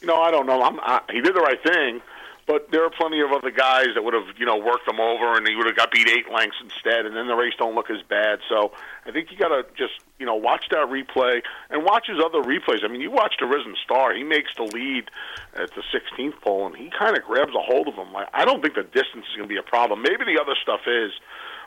[0.01, 0.63] you know, I don't know.
[0.63, 2.01] I'm, I, he did the right thing,
[2.49, 5.37] but there are plenty of other guys that would have, you know, worked him over,
[5.37, 7.91] and he would have got beat eight lengths instead, and then the race don't look
[7.91, 8.41] as bad.
[8.49, 8.73] So
[9.05, 12.41] I think you got to just, you know, watch that replay and watch his other
[12.41, 12.83] replays.
[12.83, 15.11] I mean, you watch the Risen Star; he makes the lead
[15.55, 18.13] at the 16th pole, and he kind of grabs a hold of him.
[18.13, 20.01] Like, I don't think the distance is going to be a problem.
[20.01, 21.13] Maybe the other stuff is,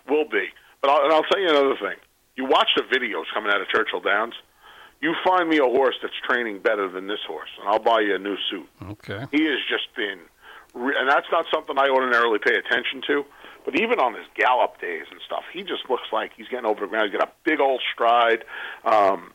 [0.09, 0.49] will be.
[0.81, 2.01] But I'll, and I'll tell you another thing:
[2.35, 4.33] you watch the videos coming out of Churchill Downs.
[5.01, 8.15] You find me a horse that's training better than this horse, and I'll buy you
[8.15, 8.69] a new suit.
[8.83, 9.25] Okay.
[9.31, 10.19] He has just been,
[10.75, 13.25] and that's not something I ordinarily pay attention to.
[13.63, 16.81] But even on his gallop days and stuff, he just looks like he's getting over
[16.81, 17.11] the ground.
[17.11, 18.43] He's got a big old stride.
[18.83, 19.33] Um,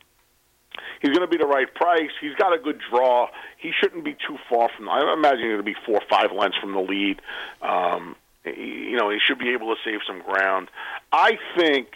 [1.01, 2.11] he's going to be the right price.
[2.19, 3.29] He's got a good draw.
[3.57, 4.89] He shouldn't be too far from.
[4.89, 7.21] I imagine he's going to be four or five lengths from the lead.
[7.61, 10.69] Um, he, you know, he should be able to save some ground.
[11.13, 11.87] I think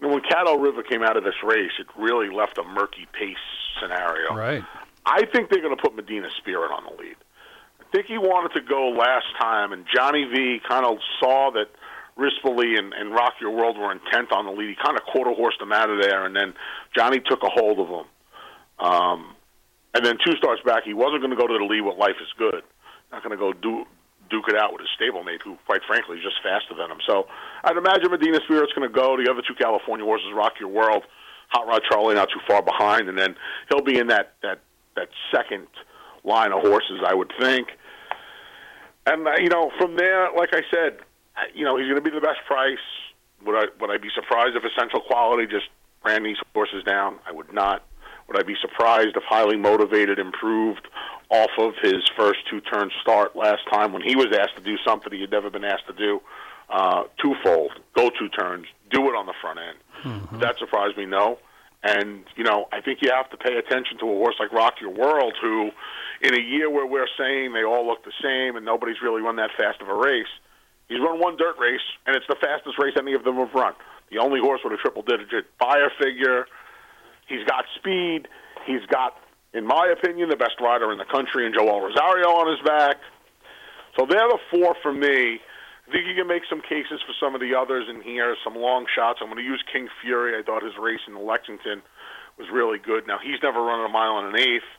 [0.00, 3.06] you know, when Caddo River came out of this race, it really left a murky
[3.12, 3.36] pace
[3.80, 4.34] scenario.
[4.34, 4.64] Right.
[5.06, 7.16] I think they're going to put Medina Spirit on the lead.
[7.92, 11.66] Think he wanted to go last time, and Johnny V kind of saw that
[12.16, 14.68] Rispoli and, and Rock Your World were intent on the lead.
[14.68, 16.54] He kind of quarter horsed them out of there, and then
[16.96, 18.06] Johnny took a hold of him.
[18.78, 19.34] Um,
[19.94, 22.16] and then two starts back, he wasn't going to go to the lead with Life
[22.20, 22.62] is Good.
[23.10, 23.84] Not going to go do
[24.30, 26.98] duke it out with his stablemate, who, quite frankly, is just faster than him.
[27.04, 27.26] So
[27.64, 29.16] I'd imagine Medina Spirit's going to go.
[29.16, 31.02] The other two California horses, Rock Your World,
[31.48, 33.34] Hot Rod Charlie, not too far behind, and then
[33.68, 34.60] he'll be in that that
[34.94, 35.66] that second
[36.22, 37.68] line of horses, I would think.
[39.06, 40.98] And uh, you know, from there, like I said,
[41.54, 42.78] you know, he's going to be the best price.
[43.44, 45.66] Would I would I be surprised if Essential Quality just
[46.04, 47.18] ran these horses down?
[47.26, 47.82] I would not.
[48.28, 50.86] Would I be surprised if highly motivated improved
[51.30, 54.76] off of his first two turn start last time when he was asked to do
[54.86, 56.20] something he had never been asked to do?
[56.68, 59.78] Uh, twofold, go two turns, do it on the front end.
[60.40, 61.38] That surprised me, no.
[61.82, 64.74] And, you know, I think you have to pay attention to a horse like Rock
[64.80, 65.70] Your World, who,
[66.20, 69.36] in a year where we're saying they all look the same and nobody's really run
[69.36, 70.28] that fast of a race,
[70.88, 73.72] he's run one dirt race, and it's the fastest race any of them have run.
[74.10, 76.46] The only horse with a triple digit Beyer figure.
[77.26, 78.28] He's got speed.
[78.66, 79.16] He's got
[79.52, 82.96] in my opinion, the best rider in the country, and Joel Rosario on his back.
[83.98, 85.40] So they're the four for me.
[85.90, 88.54] I think you can make some cases for some of the others in here, some
[88.54, 89.18] long shots.
[89.20, 90.38] I'm going to use King Fury.
[90.38, 91.82] I thought his race in Lexington
[92.38, 93.08] was really good.
[93.08, 94.70] Now, he's never run a mile and an eighth.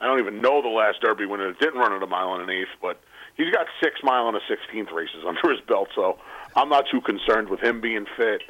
[0.00, 2.42] I don't even know the last Derby winner that didn't run at a mile and
[2.42, 3.00] an eighth, but
[3.36, 6.18] he's got six mile and a sixteenth races under his belt, so
[6.56, 8.42] I'm not too concerned with him being fit.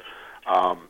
[0.47, 0.89] Um,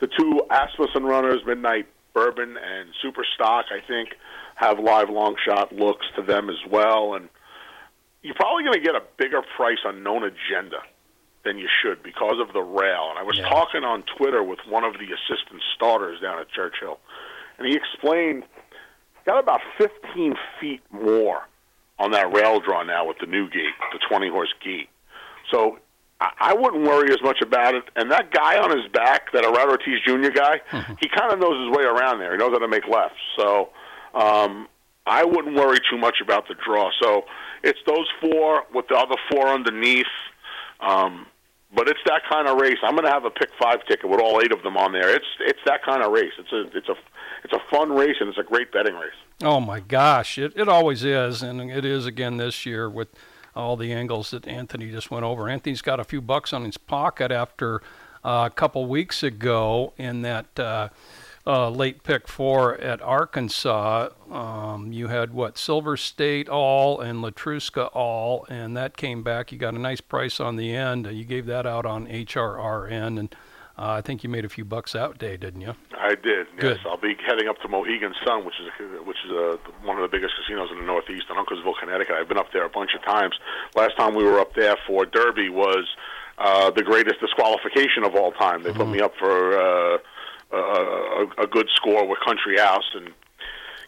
[0.00, 4.08] the two Asmussen runners, Midnight Bourbon and Super Stock, I think,
[4.56, 7.14] have live long shot looks to them as well.
[7.14, 7.28] And
[8.26, 10.82] you're probably going to get a bigger price on Known Agenda
[11.44, 13.06] than you should because of the rail.
[13.10, 13.48] And I was Yeah.
[13.48, 16.98] talking on Twitter with one of the assistant starters down at Churchill,
[17.58, 18.44] and he explained
[19.24, 21.46] got about 15 feet more
[21.98, 24.88] on that rail draw now with the new gate, the 20 horse gate.
[25.50, 25.78] So
[26.20, 27.82] I, I wouldn't worry as much about it.
[27.96, 30.30] And that guy on his back, that Irad Ortiz Jr.
[30.30, 30.60] guy,
[31.00, 32.32] he kind of knows his way around there.
[32.32, 33.18] He knows how to make lefts.
[33.36, 33.70] So
[34.14, 34.68] um,
[35.06, 36.90] I wouldn't worry too much about the draw.
[37.00, 37.24] So
[37.62, 40.06] it's those four with the other four underneath.
[40.80, 41.26] Um,
[41.74, 42.78] but it's that kind of race.
[42.82, 45.14] I'm going to have a pick five ticket with all eight of them on there.
[45.14, 46.32] It's it's that kind of race.
[46.38, 46.94] It's a it's a
[47.44, 49.10] it's a fun race and it's a great betting race.
[49.42, 53.08] Oh my gosh, it, it always is, and it is again this year with
[53.54, 55.48] all the angles that Anthony just went over.
[55.48, 57.82] Anthony's got a few bucks on his pocket after
[58.24, 60.88] uh, a couple weeks ago in that uh,
[61.46, 64.08] uh, late pick four at Arkansas.
[64.30, 69.52] Um, you had what Silver State all and Letruska all, and that came back.
[69.52, 71.06] You got a nice price on the end.
[71.06, 73.34] You gave that out on HRRN, and
[73.78, 75.74] uh, I think you made a few bucks that day, didn't you?
[75.96, 76.46] I did.
[76.56, 76.78] Good.
[76.78, 79.96] Yes, I'll be heading up to Mohegan Sun, which is a, which is a, one
[79.98, 82.16] of the biggest casinos in the Northeast in Uncasville, Connecticut.
[82.16, 83.34] I've been up there a bunch of times.
[83.76, 85.86] Last time we were up there for Derby was
[86.38, 88.62] uh, the greatest disqualification of all time.
[88.62, 89.98] They put me up for uh,
[90.52, 93.10] a, a, a good score with Country House, and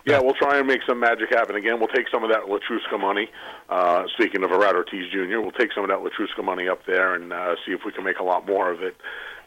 [0.05, 1.57] yeah, we'll try and make some magic happen.
[1.57, 3.29] Again, we'll take some of that Letruska money.
[3.69, 7.15] Uh, speaking of Irad Ortiz Jr., we'll take some of that Letruska money up there
[7.15, 8.97] and uh, see if we can make a lot more of it.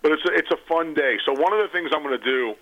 [0.03, 1.17] But it's a, it's a fun day.
[1.25, 2.53] So one of the things I'm going to do,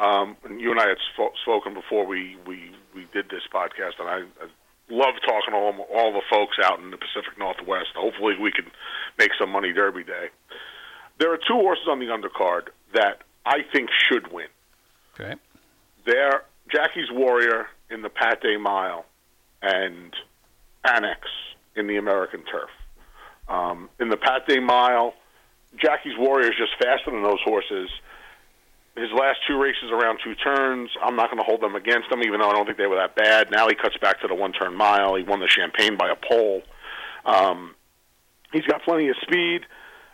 [0.00, 3.98] um, and you and I had sp- spoken before we, we, we did this podcast,
[3.98, 4.46] and I, I
[4.88, 7.94] love talking to all, all the folks out in the Pacific Northwest.
[7.96, 8.70] Hopefully, we can
[9.18, 10.28] make some money Derby Day.
[11.18, 14.46] There are two horses on the undercard that I think should win.
[15.18, 15.34] Okay.
[16.06, 19.04] They're Jackie's Warrior in the Pat Day Mile
[19.62, 20.14] and
[20.84, 21.20] Annex
[21.76, 22.70] in the American Turf.
[23.48, 25.14] Um, in the Pat Day Mile,
[25.80, 27.90] Jackie's Warrior is just faster than those horses.
[28.96, 32.22] His last two races around two turns, I'm not going to hold them against him,
[32.22, 33.50] even though I don't think they were that bad.
[33.50, 35.16] Now he cuts back to the one turn mile.
[35.16, 36.62] He won the Champagne by a pole.
[37.24, 37.74] Um,
[38.52, 39.62] he's got plenty of speed.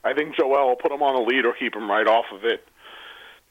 [0.02, 2.44] I think Joel will put him on the lead or keep him right off of
[2.44, 2.66] it.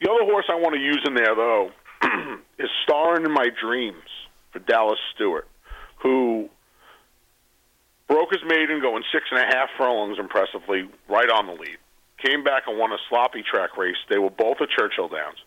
[0.02, 1.72] The other horse I want to use in there, though,
[2.60, 4.10] is Starring in My Dreams
[4.52, 5.48] for Dallas Stewart,
[6.02, 6.50] who
[8.08, 11.78] broke his maiden going six and a half furlongs impressively right on the lead.
[12.24, 13.98] Came back and won a sloppy track race.
[14.10, 15.38] They were both at Churchill Downs.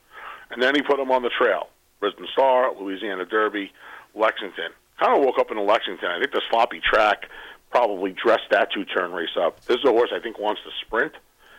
[0.50, 1.68] And then he put them on the trail.
[2.00, 3.72] Risen Star, Louisiana Derby,
[4.14, 4.70] Lexington.
[5.00, 6.10] Kind of woke up in Lexington.
[6.10, 7.26] I think the sloppy track
[7.70, 9.64] probably dressed that two turn race up.
[9.64, 11.12] This is a horse I think wants to sprint.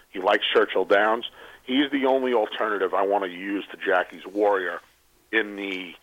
[0.09, 1.25] He likes Churchill Downs.
[1.65, 4.79] He's the only alternative I want to use to Jackie's Warrior
[5.31, 5.93] in the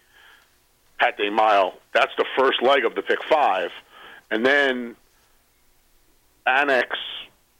[0.98, 1.74] Pat Day Mile.
[1.92, 3.70] That's the first leg of the pick five.
[4.30, 4.96] And then
[6.46, 6.96] Annex,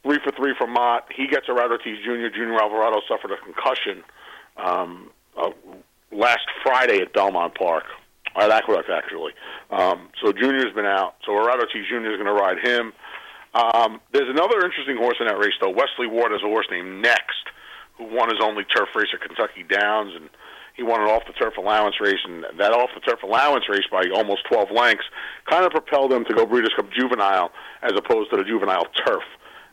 [0.03, 1.07] three for three for Mott.
[1.15, 2.35] He gets a Ortiz Jr.
[2.35, 4.03] Junior Alvarado suffered a concussion
[4.57, 5.51] um, uh,
[6.11, 7.85] last Friday at Belmont Park.
[8.33, 9.33] At Aqueduct, actually.
[9.71, 11.15] Um, so Junior's been out.
[11.25, 11.83] So Orlando T.
[11.89, 12.11] Jr.
[12.11, 12.93] is going to ride him.
[13.53, 15.69] Um, there's another interesting horse in that race, though.
[15.69, 17.50] Wesley Ward has a horse named Next,
[18.01, 20.29] who won his only turf race at Kentucky Downs, and
[20.75, 23.85] he won an off the turf allowance race, and that off the turf allowance race
[23.91, 25.05] by almost 12 lengths
[25.49, 27.51] kind of propelled him to go Breeders' Cup Juvenile
[27.83, 29.23] as opposed to the juvenile turf.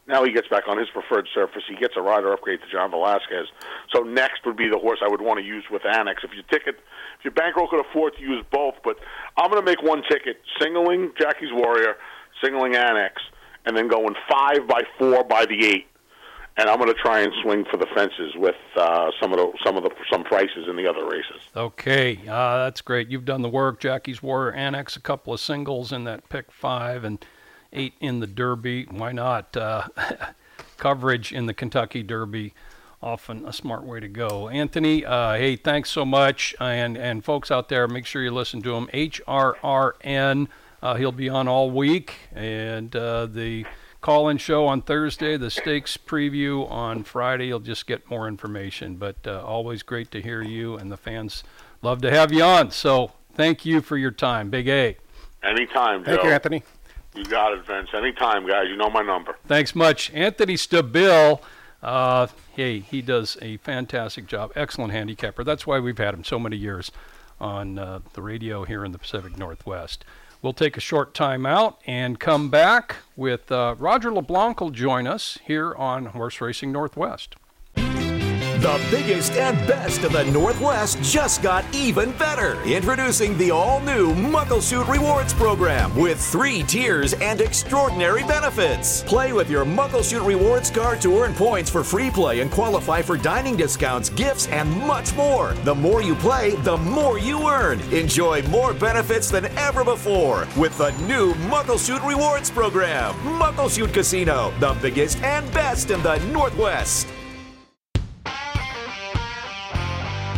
[0.07, 1.62] Now he gets back on his preferred surface.
[1.68, 3.47] He gets a rider upgrade to John Velazquez.
[3.95, 6.22] So next would be the horse I would want to use with Annex.
[6.24, 6.76] If your ticket,
[7.18, 8.97] if your bankroll could afford to use both, but
[9.37, 11.97] I'm going to make one ticket, singling Jackie's Warrior,
[12.43, 13.20] singling Annex,
[13.66, 15.88] and then going five by four by the eight.
[16.59, 19.53] And I'm going to try and swing for the fences with uh, some of the
[19.65, 21.41] some of the some prices in the other races.
[21.57, 23.09] Okay, uh, that's great.
[23.09, 23.81] You've done the work.
[23.81, 27.25] Jackie's Warrior Annex, a couple of singles in that pick five, and
[27.73, 28.85] eight in the Derby.
[28.91, 29.57] Why not?
[29.57, 29.89] Uh,
[30.79, 32.55] coverage in the Kentucky Derby,
[33.03, 34.49] often a smart way to go.
[34.49, 36.55] Anthony, uh, hey, thanks so much.
[36.61, 38.87] And, and folks out there, make sure you listen to him.
[38.95, 40.49] HRRN.
[40.81, 42.15] Uh, he'll be on all week.
[42.33, 43.67] And uh, the
[44.01, 47.49] call in show on Thursday, the stakes preview on Friday.
[47.49, 48.96] You'll just get more information.
[48.96, 51.42] But uh, always great to hear you and the fans
[51.82, 52.70] love to have you on.
[52.70, 54.96] So thank you for your time, Big A.
[55.42, 56.26] Anytime, Thank Joe.
[56.26, 56.62] you, Anthony.
[57.14, 57.88] You got it, Vince.
[57.94, 58.66] Anytime, guys.
[58.68, 59.36] You know my number.
[59.46, 61.40] Thanks much, Anthony Stabile.
[61.82, 64.53] Uh, hey, he does a fantastic job.
[64.57, 65.44] Excellent handicapper.
[65.44, 66.90] That's why we've had him so many years
[67.40, 70.05] on uh, the radio here in the Pacific Northwest.
[70.41, 75.09] We'll take a short time out and come back with uh, Roger LeBlanc will join
[75.09, 77.34] us here on Horse Racing Northwest.
[78.59, 82.61] The biggest and best of the Northwest just got even better.
[82.65, 89.05] Introducing the all new Muckleshoot Rewards Program with three tiers and extraordinary benefits.
[89.05, 93.17] Play with your Muckleshoot Rewards card to earn points for free play and qualify for
[93.17, 95.53] dining discounts, gifts, and much more.
[95.63, 97.79] The more you play, the more you earn.
[97.93, 103.15] Enjoy more benefits than ever before with the new Muckleshoot Rewards Program.
[103.39, 107.07] Muckleshoot Casino, the biggest and best in the Northwest.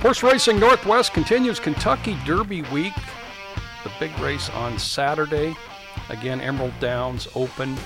[0.00, 2.94] Horse Racing Northwest continues Kentucky Derby Week.
[3.84, 5.54] The big race on Saturday.
[6.08, 7.76] Again, Emerald Downs open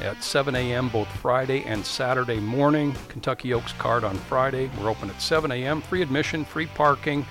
[0.00, 0.88] at 7 a.m.
[0.88, 2.94] both Friday and Saturday morning.
[3.08, 4.70] Kentucky Oaks card on Friday.
[4.78, 5.80] We're open at 7 a.m.
[5.82, 7.26] Free admission, free parking.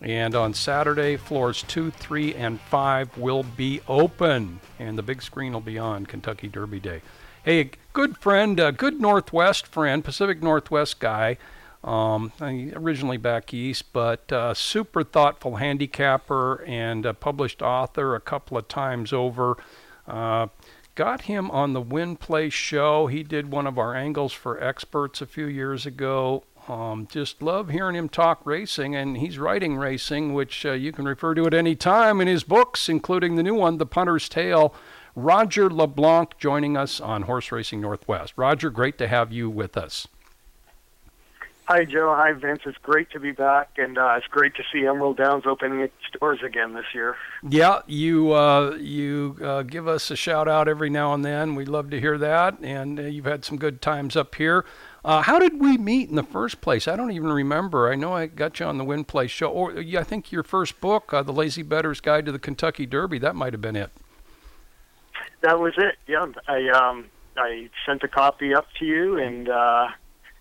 [0.00, 4.60] And on Saturday, floors 2, 3, and 5 will be open.
[4.78, 7.02] And the big screen will be on Kentucky Derby Day.
[7.44, 11.36] Hey, good friend, a good Northwest friend, Pacific Northwest guy.
[11.86, 18.58] Um, originally back east, but uh, super thoughtful handicapper and a published author a couple
[18.58, 19.56] of times over.
[20.08, 20.48] Uh,
[20.96, 23.06] got him on the Win Play show.
[23.06, 26.42] He did one of our angles for experts a few years ago.
[26.68, 31.04] Um, just love hearing him talk racing, and he's writing racing, which uh, you can
[31.04, 34.74] refer to at any time in his books, including the new one, The Punter's Tale.
[35.14, 38.34] Roger LeBlanc joining us on Horse Racing Northwest.
[38.36, 40.08] Roger, great to have you with us.
[41.68, 42.14] Hi, Joe.
[42.16, 42.60] Hi, Vince.
[42.64, 45.94] It's great to be back, and uh, it's great to see Emerald Downs opening its
[46.20, 47.16] doors again this year.
[47.42, 51.56] Yeah, you uh, you uh, give us a shout out every now and then.
[51.56, 54.64] We love to hear that, and uh, you've had some good times up here.
[55.04, 56.86] Uh, how did we meet in the first place?
[56.86, 57.90] I don't even remember.
[57.90, 60.44] I know I got you on the Win Play show, or yeah, I think your
[60.44, 63.74] first book, uh, "The Lazy Bettor's Guide to the Kentucky Derby," that might have been
[63.74, 63.90] it.
[65.40, 65.96] That was it.
[66.06, 67.06] Yeah, I um,
[67.36, 69.88] I sent a copy up to you, and uh,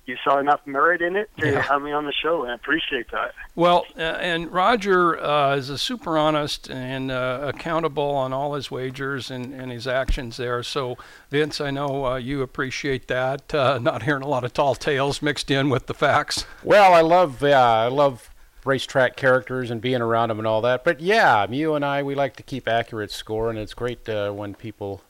[0.06, 1.62] you saw enough merit in it to Yeah.
[1.62, 3.34] have me on the show, and I appreciate that.
[3.56, 8.70] Well, uh, and Roger uh, is a super honest and uh, accountable on all his
[8.70, 10.62] wagers and, and his actions there.
[10.64, 10.98] So,
[11.32, 13.54] Vince, I know uh, you appreciate that.
[13.54, 16.46] Uh, not hearing a lot of tall tales mixed in with the facts.
[16.64, 18.30] Well, I love yeah, I love
[18.64, 20.84] racetrack characters and being around them and all that.
[20.84, 24.32] But yeah, you and I, we like to keep accurate score, and it's great uh,
[24.32, 25.02] when people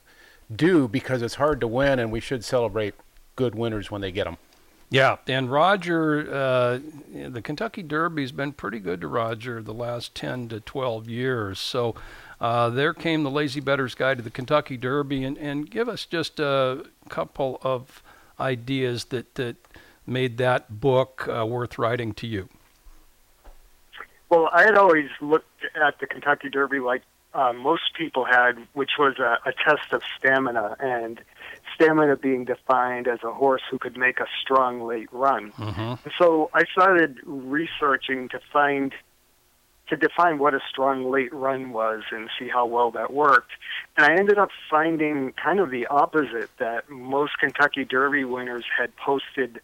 [0.54, 2.94] do because it's hard to win, and we should celebrate
[3.34, 4.36] good winners when they get them.
[4.88, 6.78] Yeah, and Roger, uh,
[7.28, 11.58] the Kentucky Derby's been pretty good to Roger the last 10 to 12 years.
[11.58, 11.96] So
[12.40, 16.04] uh, there came the Lazy Bettor's Guide to the Kentucky Derby, and, and give us
[16.04, 18.02] just a couple of
[18.38, 19.56] ideas that, that
[20.06, 22.48] made that book uh, worth writing to you.
[24.28, 27.02] Well, I had always looked at the Kentucky Derby like
[27.34, 31.20] uh, most people had, which was a, a test of stamina, and
[31.76, 35.52] stamina being defined as a horse who could make a strong late run.
[36.18, 38.92] So I started researching to find
[39.88, 43.52] to define what a strong late run was and see how well that worked.
[43.96, 48.90] And I ended up finding kind of the opposite that most Kentucky Derby winners had
[48.96, 49.60] posted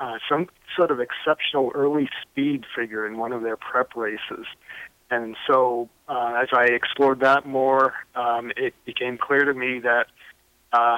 [0.00, 4.46] uh, some sort of exceptional early speed figure in one of their prep races.
[5.12, 10.06] And so, uh, as I explored that more, um, it became clear to me that
[10.72, 10.96] uh,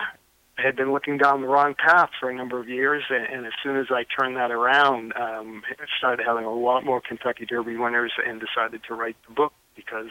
[0.57, 3.03] Had been looking down the wrong path for a number of years.
[3.11, 6.85] And, and as soon as I turned that around, um, I started having a lot
[6.85, 10.11] more Kentucky Derby winners and decided to write the book because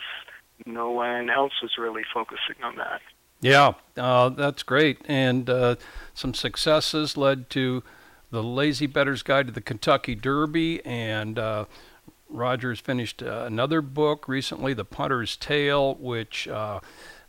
[0.66, 3.02] no one else was really focusing on that.
[3.42, 5.00] Yeah, uh, that's great.
[5.06, 5.76] And uh,
[6.14, 7.84] some successes led to
[8.32, 11.66] the Lazy Bettor's Guide to the Kentucky Derby, and uh,
[12.30, 16.80] Rogers finished uh, another book recently, The Punter's Tale, which uh,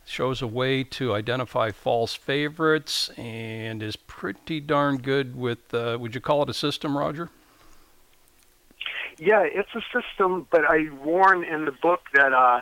[0.05, 6.15] shows a way to identify false favorites and is pretty darn good with, uh, would
[6.15, 7.29] you call it a system, Roger?
[9.17, 12.61] Yeah, it's a system, but I warn in the book that uh,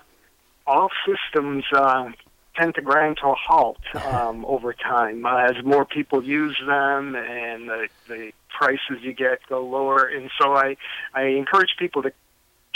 [0.65, 2.11] all systems uh,
[2.55, 7.15] tend to grind to a halt um, over time uh, as more people use them
[7.15, 10.05] and the, the prices you get go lower.
[10.05, 10.77] And so I,
[11.13, 12.13] I encourage people to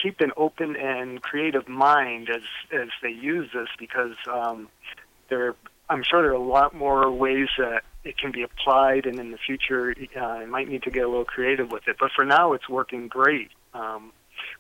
[0.02, 2.44] keep an open and creative mind as
[2.74, 4.70] as they use this because um,
[5.30, 5.56] there,
[5.90, 9.32] I'm sure there are a lot more ways that it can be applied, and in
[9.32, 11.98] the future, uh, I might need to get a little creative with it.
[12.00, 13.50] But for now, it's working great.
[13.74, 14.12] Um,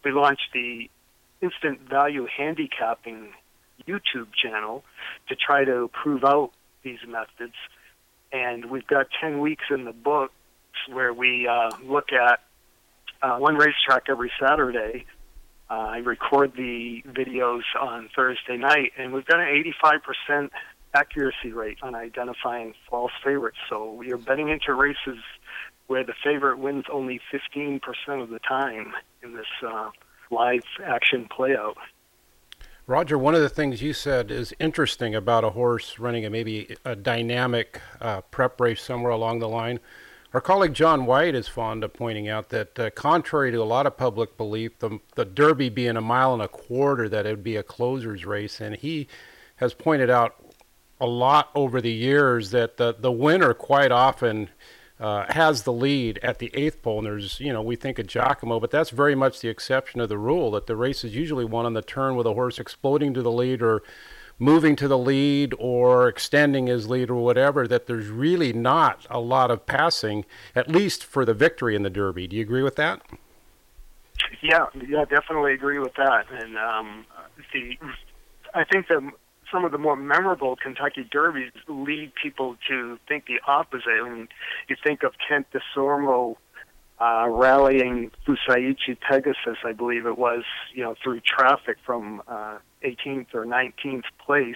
[0.03, 0.89] we launched the
[1.41, 3.29] Instant Value Handicapping
[3.87, 4.83] YouTube channel
[5.29, 6.51] to try to prove out
[6.83, 7.55] these methods.
[8.31, 10.33] And we've got 10 weeks in the books
[10.91, 12.41] where we uh, look at
[13.21, 15.05] uh, one racetrack every Saturday.
[15.69, 20.49] Uh, I record the videos on Thursday night, and we've got an 85%
[20.93, 23.57] accuracy rate on identifying false favorites.
[23.69, 25.17] So you're betting into races
[25.87, 27.81] where the favorite wins only 15%
[28.21, 29.89] of the time in this uh,
[30.31, 31.75] live action playout.
[32.85, 36.77] Roger, one of the things you said is interesting about a horse running a maybe
[36.85, 39.81] a dynamic uh, prep race somewhere along the line.
[40.33, 43.87] Our colleague John White is fond of pointing out that, uh, contrary to a lot
[43.87, 47.43] of public belief, the, the Derby being a mile and a quarter, that it would
[47.43, 49.07] be a closer's race, and he
[49.55, 50.35] has pointed out
[50.99, 54.49] a lot over the years that the the winner quite often
[54.99, 56.97] uh, has the lead at the eighth pole.
[56.97, 60.09] And there's, you know, we think of Giacomo, but that's very much the exception of
[60.09, 63.13] the rule that the race is usually won on the turn with a horse exploding
[63.13, 63.83] to the lead or
[64.39, 69.19] moving to the lead or extending his lead or whatever, that there's really not a
[69.19, 70.25] lot of passing,
[70.55, 72.27] at least for the victory in the Derby.
[72.27, 73.01] Do you agree with that?
[74.41, 76.25] Yeah, yeah, definitely agree with that.
[76.31, 77.05] And um,
[77.53, 77.77] the,
[78.53, 79.01] I think that
[79.51, 83.89] some of the more memorable Kentucky Derbies lead people to think the opposite.
[83.89, 84.27] I mean,
[84.67, 86.35] you think of Kent Desormeaux
[86.99, 90.43] uh, rallying Fusaichi Pegasus, I believe it was,
[90.73, 94.55] you know, through traffic from uh, 18th or 19th place,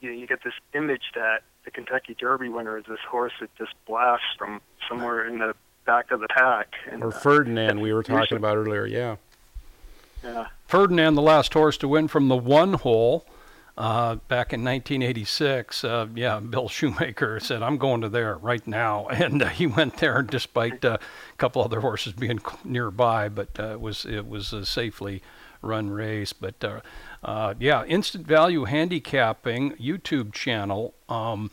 [0.00, 3.72] you, you get this image that the Kentucky Derby winner is this horse that just
[3.86, 5.54] blasts from somewhere in the
[5.86, 6.68] back of the pack.
[6.90, 9.16] And, or uh, Ferdinand, uh, we were talking about earlier, yeah.
[10.22, 10.46] Yeah.
[10.66, 13.26] Ferdinand, the last horse to win from the one hole
[13.76, 19.06] uh, back in 1986, uh, yeah, Bill Shoemaker said, "I'm going to there right now,"
[19.08, 23.28] and uh, he went there despite uh, a couple other horses being nearby.
[23.28, 25.22] But uh, it was it was a safely
[25.60, 26.32] run race.
[26.32, 26.82] But
[27.24, 30.94] uh, yeah, instant value handicapping YouTube channel.
[31.08, 31.50] Um,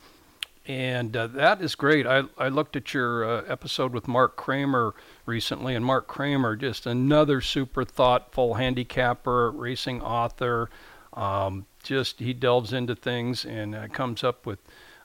[0.68, 2.06] and that is great.
[2.06, 4.94] I, I looked at your episode with Mark Cramer
[5.26, 10.70] recently, and Mark Cramer, just another super thoughtful handicapper, racing author,
[11.14, 14.60] um, just he delves into things and uh, comes up with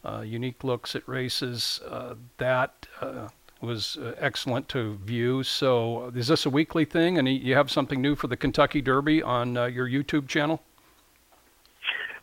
[0.05, 1.81] uh, unique looks at races.
[1.89, 3.29] Uh, that uh,
[3.61, 5.43] was uh, excellent to view.
[5.43, 7.18] So, is this a weekly thing?
[7.18, 10.62] And you have something new for the Kentucky Derby on your YouTube channel?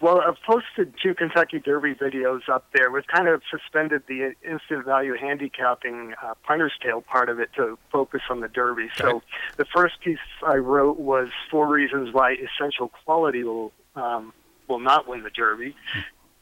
[0.04, 2.92] Well, I've posted two Kentucky Derby videos up there.
[2.92, 7.80] We've kind of suspended the instant value handicapping uh, punter's tale part of it to
[7.90, 8.84] focus on the Derby.
[8.84, 8.94] Okay.
[8.98, 9.22] So
[9.56, 14.34] the first piece I wrote was four reasons why essential quality will um,
[14.68, 15.76] will not win the Derby,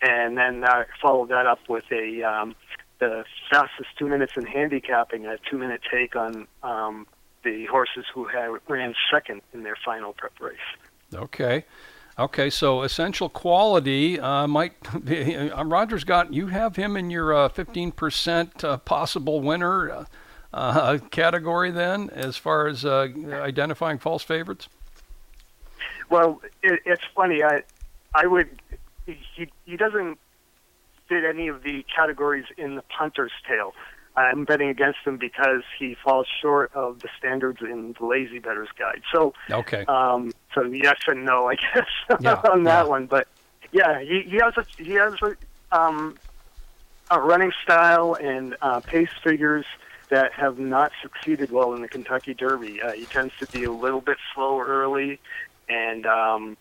[0.02, 2.56] and then uh, followed that up with a um,
[3.00, 7.08] the fastest two minutes in handicapping, a two minute take on um,
[7.44, 10.58] the horses who had, ran second in their final prep race.
[11.14, 11.66] Okay.
[12.20, 14.74] Okay, so essential quality uh, might
[15.06, 15.36] be.
[15.36, 20.06] Uh, Rogers got you have him in your uh, 15% uh, possible winner uh,
[20.54, 24.68] uh, category then, as far as identifying false favorites.
[26.10, 27.42] Well, it, it's funny.
[27.42, 27.64] I
[28.14, 28.50] I would.
[29.06, 30.20] He he doesn't
[31.08, 33.74] fit any of the categories in the punter's tale.
[34.16, 38.70] I'm betting against him because he falls short of the standards in the Lazy Bettor's
[38.78, 39.02] Guide.
[39.12, 39.86] So okay.
[39.86, 41.88] Um, so yes and no, I guess
[42.20, 42.90] yeah, on that yeah.
[42.90, 43.06] one.
[43.06, 43.28] But
[43.72, 45.36] yeah, he, he has a he has a,
[45.78, 46.18] um,
[47.10, 49.66] a running style and uh, pace figures
[50.10, 52.82] that have not succeeded well in the Kentucky Derby.
[52.82, 55.20] Uh, he tends to be a little bit slow early,
[55.70, 56.58] and um,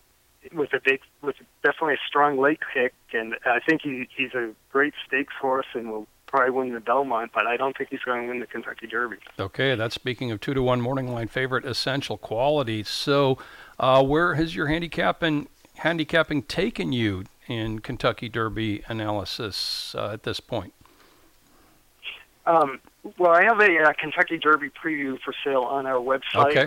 [0.53, 4.51] with a big, with definitely a strong late kick, and I think he he's a
[4.71, 8.23] great stakes horse and will probably win the Belmont, but I don't think he's going
[8.23, 9.17] to win the Kentucky Derby.
[9.37, 12.83] Okay, that's speaking of two to one morning line favorite, essential quality.
[12.83, 13.37] So,
[13.79, 20.39] uh, where has your handicapping handicapping taken you in Kentucky Derby analysis uh, at this
[20.39, 20.73] point?
[22.45, 22.79] Um,
[23.17, 26.65] well, I have a uh, Kentucky Derby preview for sale on our website, okay.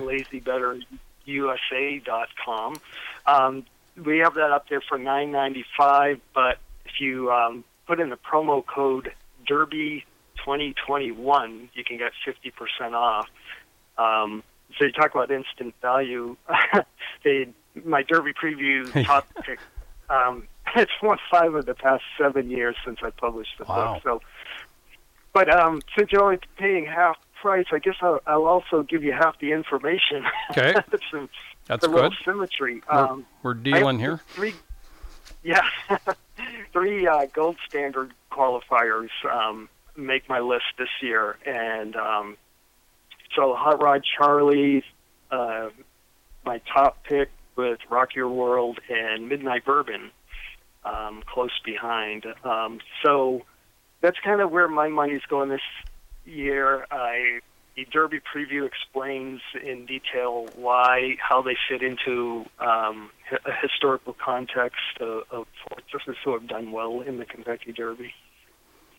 [1.26, 2.76] lazybettorusa.com.
[3.26, 3.64] Um,
[4.04, 8.10] we have that up there for nine ninety five, but if you um, put in
[8.10, 9.12] the promo code
[9.46, 10.04] Derby
[10.42, 13.28] twenty twenty one, you can get fifty percent off.
[13.96, 14.42] Um,
[14.78, 16.36] so you talk about instant value.
[17.24, 17.48] they
[17.84, 19.60] my Derby preview top pick.
[20.10, 23.94] Um, it's won five of the past seven years since I published the wow.
[23.94, 24.02] book.
[24.02, 24.22] So,
[25.32, 29.12] but um, since you're only paying half price, I guess I'll, I'll also give you
[29.12, 30.24] half the information.
[30.50, 30.72] Okay.
[31.66, 32.12] That's the good.
[32.24, 32.82] symmetry.
[32.90, 34.20] We're, um, we're dealing here.
[34.28, 34.54] Three,
[35.42, 35.68] yeah,
[36.72, 42.36] three uh, gold standard qualifiers um, make my list this year, and um,
[43.36, 44.82] so Hot Rod Charlie,
[45.30, 45.68] uh,
[46.46, 50.10] my top pick with Rock Your World and Midnight Bourbon
[50.84, 52.24] um, close behind.
[52.42, 53.42] Um, so
[54.00, 55.60] that's kind of where my money's going this
[56.24, 56.86] year.
[56.90, 57.40] I
[57.76, 63.10] the Derby preview explains in detail why, how they fit into um,
[63.44, 68.14] a historical context of, of horses who have done well in the Kentucky Derby.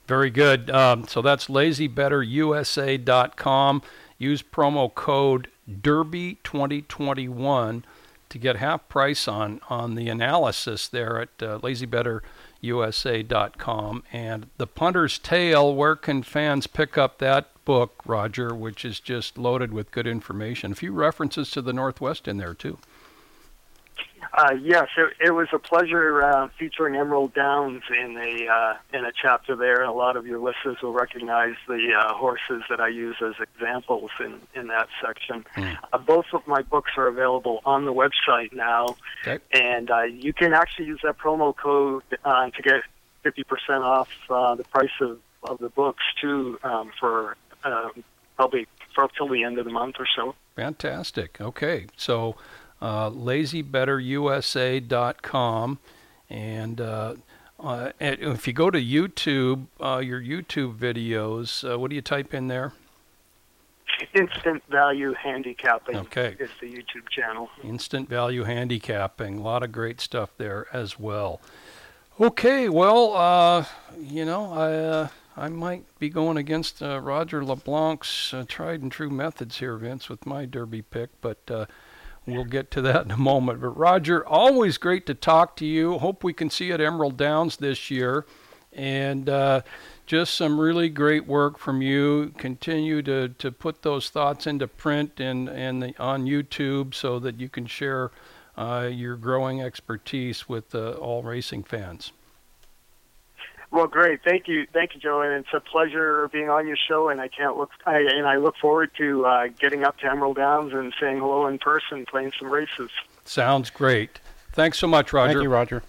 [0.07, 0.69] Very good.
[0.69, 3.82] Um, so that's lazybettorusa.com.
[4.17, 7.84] Use promo code Derby2021
[8.28, 11.59] to get half price on on the analysis there at uh,
[12.66, 14.03] lazybettorusa.com.
[14.11, 15.74] And the Punter's Tale.
[15.74, 18.53] Where can fans pick up that book, Roger?
[18.53, 20.72] Which is just loaded with good information.
[20.72, 22.78] A few references to the Northwest in there too.
[24.38, 29.05] Uh, yes, it, it was a pleasure uh, featuring Emerald Downs in a uh, in
[29.05, 29.83] a chapter there.
[29.83, 34.11] A lot of your listeners will recognize the uh, horses that I use as examples
[34.19, 35.45] in in that section.
[35.55, 35.77] Mm.
[35.93, 39.41] Uh, both of my books are available on the website now, okay.
[39.53, 42.81] and uh, you can actually use that promo code uh, to get
[43.23, 47.88] fifty percent off uh, the price of, of the books too um, for uh,
[48.36, 50.36] probably for till the end of the month or so.
[50.57, 51.39] Fantastic.
[51.39, 52.36] Okay, so
[52.82, 55.80] uh, lazybettorusa.com.
[56.30, 57.15] And uh,
[57.59, 62.34] uh, if you go to YouTube, uh, your YouTube videos, uh, what do you type
[62.34, 62.73] in there?
[64.13, 66.36] Instant Value Handicapping okay.
[66.38, 67.49] is the YouTube channel.
[67.63, 69.38] Instant Value Handicapping.
[69.38, 71.39] A lot of great stuff there as well.
[72.19, 73.63] Okay, well, uh,
[73.97, 79.78] you know, I I might be going against Roger LeBlanc's tried and true methods here,
[79.78, 81.69] Vince, with my Derby pick, but
[82.28, 83.61] We'll get to that in a moment.
[83.61, 85.99] But Roger, always great to talk to you.
[85.99, 88.26] Hope we can see you at Emerald Downs this year.
[88.73, 89.61] And uh,
[90.05, 92.34] just some really great work from you.
[92.38, 97.39] Continue to, to put those thoughts into print and, and the, on YouTube so that
[97.39, 98.11] you can share
[98.57, 102.11] uh, your growing expertise with uh, all racing fans.
[103.76, 104.23] Well, great.
[104.23, 105.19] Thank you, thank you, Joe.
[105.21, 107.09] And it's a pleasure being on your show.
[107.09, 107.71] And I can't look.
[107.86, 111.45] I, and I look forward to uh, getting up to Emerald Downs and saying hello
[111.47, 112.89] in person, playing some races.
[113.26, 114.21] Sounds great.
[114.53, 115.34] Thanks so much, Roger.
[115.34, 115.84] Thank you, Roger.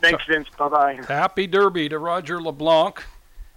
[0.00, 0.48] Thanks, Vince.
[0.56, 1.00] Bye bye.
[1.06, 3.04] Happy Derby to Roger LeBlanc.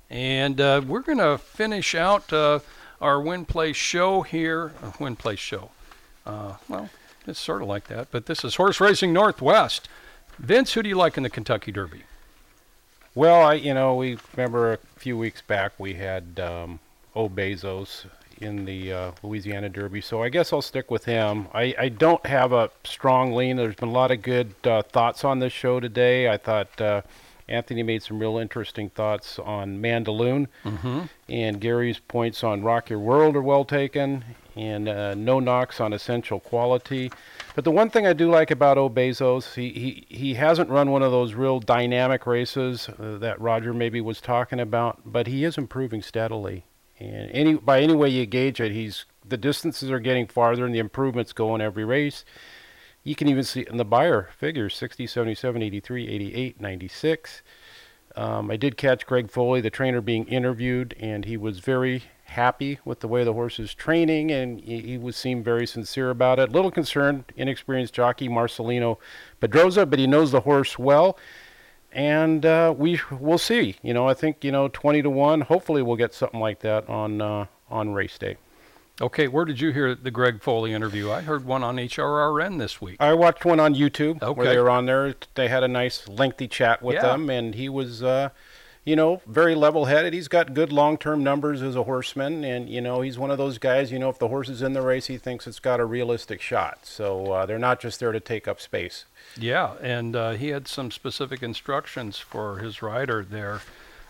[0.09, 2.59] And uh, we're going to finish out uh,
[2.99, 4.73] our Win Place show here.
[4.83, 5.71] Uh, Win Place show.
[6.25, 6.89] Uh, well,
[7.25, 9.87] it's sort of like that, but this is Horse Racing Northwest.
[10.37, 12.03] Vince, who do you like in the Kentucky Derby?
[13.15, 16.79] Well, I you know we remember a few weeks back we had um,
[17.15, 18.05] O Besos
[18.41, 21.47] in the uh, Louisiana Derby, so I guess I'll stick with him.
[21.53, 23.57] I, I don't have a strong lean.
[23.57, 26.27] There's been a lot of good uh, thoughts on this show today.
[26.27, 27.01] I thought uh,
[27.47, 31.01] Anthony made some real interesting thoughts on Mandaloun, mm-hmm.
[31.29, 35.93] and Gary's points on Rock Your World are well taken, and uh, no knocks on
[35.93, 37.11] Essential Quality.
[37.55, 40.91] But the one thing I do like about O Besos, he, he, he hasn't run
[40.91, 45.43] one of those real dynamic races uh, that Roger maybe was talking about, but he
[45.43, 46.65] is improving steadily.
[46.99, 50.73] And any by any way you gauge it, he's the distances are getting farther and
[50.73, 52.23] the improvements go in every race.
[53.03, 57.41] You can even see in the Beyer figures 60, 77, 83, 88, 96.
[58.15, 62.03] Um, I did catch Greg Foley, the trainer, being interviewed, and he was very
[62.33, 66.09] happy with the way the horse is training, and he, he was seemed very sincere
[66.09, 66.51] about it.
[66.51, 68.97] Little concerned, inexperienced jockey Marcelino
[69.41, 71.17] Pedroza, but he knows the horse well,
[71.91, 73.77] and uh, we will see.
[73.81, 75.41] You know, I think you know twenty to one.
[75.41, 78.37] Hopefully, we'll get something like that on uh, on race day.
[79.01, 81.11] Okay, where did you hear the Greg Foley interview?
[81.11, 82.97] I heard one on HRRN this week.
[82.99, 84.31] I watched one on YouTube okay.
[84.31, 85.15] where they were on there.
[85.33, 87.01] They had a nice lengthy chat with yeah.
[87.01, 88.03] them, and he was.
[88.03, 88.29] Uh,
[88.85, 90.13] you know, very level headed.
[90.13, 93.37] He's got good long term numbers as a horseman, and, you know, he's one of
[93.37, 95.79] those guys, you know, if the horse is in the race, he thinks it's got
[95.79, 96.79] a realistic shot.
[96.85, 99.05] So uh, they're not just there to take up space.
[99.37, 103.61] Yeah, and uh, he had some specific instructions for his rider there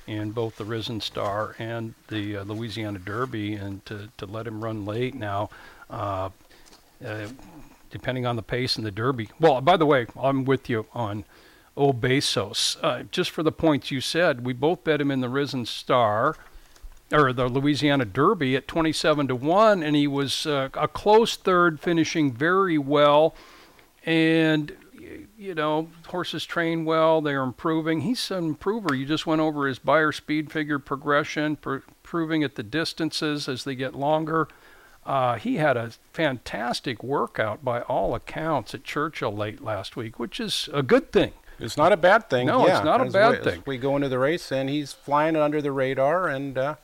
[0.07, 4.63] in both the Risen Star and the uh, Louisiana Derby, and to, to let him
[4.63, 5.49] run late now.
[5.89, 6.29] Uh,
[7.05, 7.27] uh,
[7.91, 9.29] depending on the pace in the Derby.
[9.39, 11.25] Well, by the way, I'm with you on
[11.75, 12.77] O Besos.
[12.83, 16.35] Uh, just for the points you said, we both bet him in the Risen Star
[17.11, 21.79] or the Louisiana Derby at 27 to 1 and he was uh, a close third
[21.79, 23.35] finishing very well.
[24.05, 24.75] And
[25.37, 28.01] you know horses train well they're improving.
[28.01, 28.95] He's an improver.
[28.95, 33.63] You just went over his Beyer speed figure progression pr- proving at the distances as
[33.63, 34.47] they get longer.
[35.05, 40.39] Uh, he had a fantastic workout by all accounts at Churchill late last week which
[40.39, 41.33] is a good thing
[41.63, 42.47] it's not a bad thing.
[42.47, 43.63] No, yeah, it's not a bad we, thing.
[43.65, 46.75] we go into the race, and he's flying under the radar, and uh,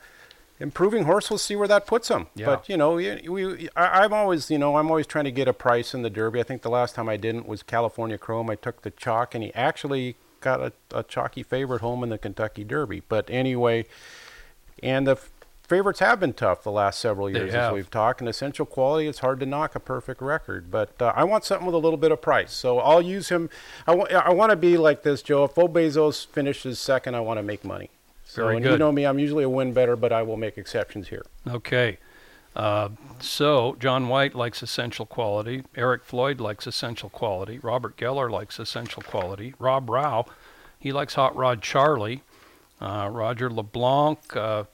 [0.58, 1.30] improving horse.
[1.30, 2.28] We'll see where that puts him.
[2.34, 2.46] Yeah.
[2.46, 5.48] But you know, we, we I, I'm always you know I'm always trying to get
[5.48, 6.40] a price in the Derby.
[6.40, 8.50] I think the last time I didn't was California Chrome.
[8.50, 12.18] I took the chalk, and he actually got a, a chalky favorite home in the
[12.18, 13.02] Kentucky Derby.
[13.08, 13.86] But anyway,
[14.82, 15.16] and the
[15.70, 18.20] favorites have been tough the last several years, as we've talked.
[18.20, 20.70] And essential quality, it's hard to knock a perfect record.
[20.70, 23.48] But uh, I want something with a little bit of price, so I'll use him.
[23.86, 25.44] I want to be like this, Joe.
[25.44, 27.88] If Bo Bezos finishes second, I want to make money.
[28.24, 28.72] So, Very good.
[28.72, 31.24] you know me, I'm usually a win better, but I will make exceptions here.
[31.48, 31.98] Okay.
[32.54, 32.90] Uh,
[33.20, 35.62] so John White likes essential quality.
[35.76, 37.58] Eric Floyd likes essential quality.
[37.60, 39.54] Robert Geller likes essential quality.
[39.58, 40.26] Rob Rao,
[40.78, 42.22] he likes Hot Rod Charlie.
[42.80, 44.64] Uh, Roger LeBlanc, uh,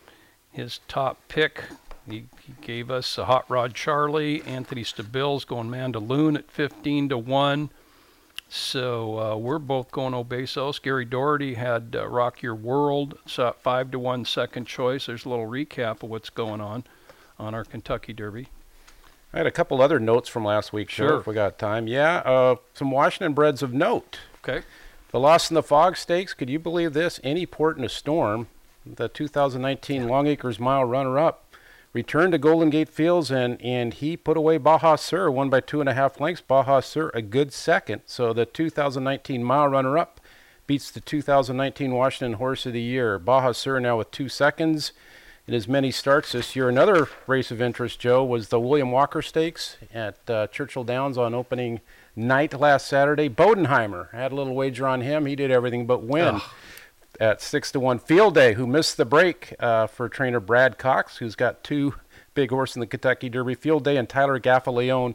[0.56, 1.64] his top pick,
[2.08, 4.42] he, he gave us a Hot Rod Charlie.
[4.42, 7.70] Anthony Stabile's going Mandaloun at 15 to 1.
[8.48, 10.80] So uh, we're both going O Besos.
[10.80, 15.06] Gary Doherty had uh, Rock Your World, so 5 to 1 second choice.
[15.06, 16.84] There's a little recap of what's going on
[17.38, 18.48] on our Kentucky Derby.
[19.34, 21.18] I had a couple other notes from last week, Sure.
[21.18, 21.88] if we got time.
[21.88, 24.20] Yeah, uh, some Washington breds of note.
[24.42, 24.64] Okay.
[25.10, 27.20] The Lost in the Fog Stakes, could you believe this?
[27.24, 28.46] Any port in a storm,
[28.94, 31.44] the 2019 Long Acres Mile runner-up,
[31.92, 35.80] returned to Golden Gate Fields and, and he put away Baja Sur, won by two
[35.80, 36.42] and a half lengths.
[36.42, 38.02] Baja Sur a good second.
[38.06, 40.20] So the 2019 mile runner-up
[40.66, 43.18] beats the 2019 Washington Horse of the Year.
[43.18, 44.92] Baja Sur now with two seconds
[45.46, 46.68] in as many starts this year.
[46.68, 51.34] Another race of interest, Joe, was the William Walker Stakes at uh, Churchill Downs on
[51.34, 51.80] opening
[52.14, 53.28] night last Saturday.
[53.28, 55.26] Bodenheimer had a little wager on him.
[55.26, 56.40] He did everything but win
[57.20, 57.98] at six to one.
[57.98, 61.94] Field Day, who missed the break uh, for trainer Brad Cox, who's got two
[62.34, 63.54] big horse in the Kentucky Derby.
[63.54, 65.14] Field Day and Tyler Gaffalione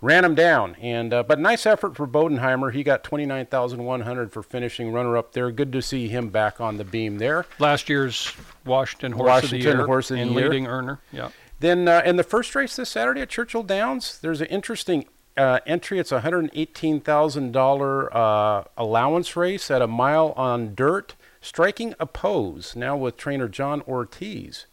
[0.00, 0.76] ran him down.
[0.80, 2.72] And uh, but nice effort for Bodenheimer.
[2.72, 5.50] He got twenty nine thousand one hundred for finishing runner up there.
[5.50, 7.46] Good to see him back on the beam there.
[7.58, 8.32] Last year's
[8.64, 10.48] Washington Horse of the Washington Year Horse of the and Year.
[10.48, 11.00] leading earner.
[11.12, 11.30] Yeah.
[11.58, 15.06] Then uh, in the first race this Saturday at Churchill Downs, there's an interesting
[15.38, 15.98] uh, entry.
[15.98, 21.14] It's a hundred eighteen thousand dollar uh, allowance race at a mile on dirt,
[21.46, 24.66] striking a pose now with trainer John Ortiz,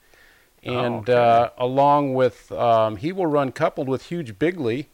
[0.63, 4.89] and uh, along with um, he will run coupled with Huge Bigley,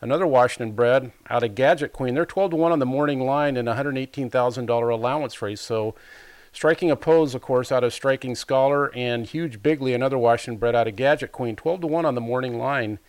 [0.00, 2.14] another Washington bred out of Gadget Queen.
[2.14, 5.42] They're twelve to one on the morning line in a hundred eighteen thousand dollar allowance
[5.42, 5.60] race.
[5.60, 5.94] So.
[6.52, 10.76] Striking a pose, of course, out of Striking Scholar, and Huge Bigley, another Washington bred
[10.76, 13.00] out of Gadget Queen, 12 to 1 on the morning line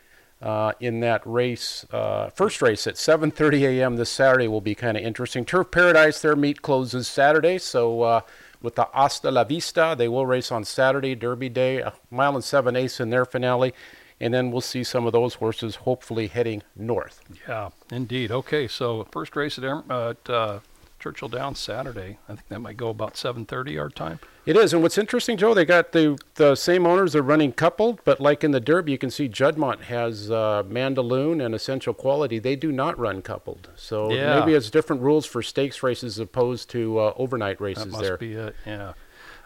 [0.41, 1.85] uh, in that race.
[1.91, 3.95] Uh, first race at 7:30 a.m.
[3.95, 5.45] this Saturday will be kind of interesting.
[5.45, 8.21] Turf Paradise, their meet closes Saturday, so uh,
[8.61, 12.43] with the Hasta La Vista, they will race on Saturday, Derby Day, a mile and
[12.43, 13.73] seven eighths in their finale,
[14.19, 17.21] and then we'll see some of those horses hopefully heading north.
[17.47, 18.31] Yeah, indeed.
[18.31, 20.59] Okay, so first race at, at uh,
[21.05, 22.17] Churchill Downs Saturday.
[22.27, 24.17] I think that might go about 7:30 our time.
[24.47, 27.13] It is, and what's interesting, Joe, they got the the same owners.
[27.13, 31.45] They're running coupled, but like in the Derby, you can see Juddmonte has uh, Mandaloun
[31.45, 32.39] and Essential Quality.
[32.39, 34.39] They do not run coupled, so Yeah.
[34.39, 38.03] maybe it's different rules for stakes races as opposed to uh, overnight races That must
[38.03, 38.17] there.
[38.17, 38.55] be it.
[38.65, 38.93] Yeah.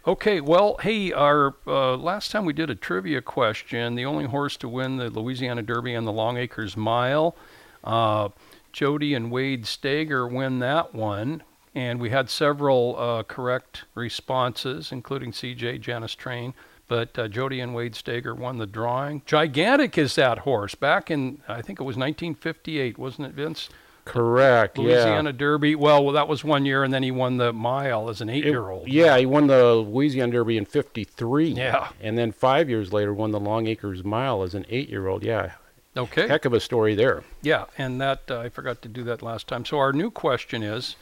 [0.08, 0.40] Okay.
[0.40, 4.70] Well, hey, our uh, last time we did a trivia question, the only horse to
[4.70, 7.36] win the Louisiana Derby and the Long Acres Mile,
[7.84, 8.30] uh,
[8.72, 11.42] Jody and Wade Stager win that one,
[11.76, 15.80] and we had several uh, correct responses, including C.J.
[15.80, 16.54] Janice Train.
[16.88, 19.22] But uh, Jody and Wade Stager won the drawing.
[19.28, 20.74] Gigantic is that horse.
[20.74, 23.70] Back in I think it was 1958, wasn't it, Vince?
[24.06, 24.80] Correct.
[24.80, 25.76] Louisiana Derby.
[25.76, 28.88] Well, well, that was one year, and then he won the mile as an eight-year-old.
[28.88, 31.50] yeah, he won the Louisiana Derby in '53.
[31.50, 31.90] Yeah.
[32.02, 35.24] and then five years later won the Long Acres Mile as an eight-year-old.
[35.24, 35.52] Yeah,
[35.96, 36.28] Okay.
[36.28, 37.24] heck of a story there.
[37.44, 39.64] Yeah, and that uh, I forgot to do that last time.
[39.64, 40.96] So our new question is,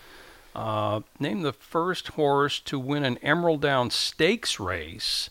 [0.58, 5.30] uh, name the first horse to win an Emerald Down Stakes race,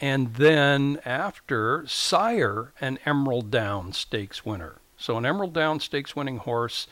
[0.00, 4.76] and then after sire an Emerald Down Stakes winner.
[4.96, 6.86] So an Emerald Down Stakes winning horse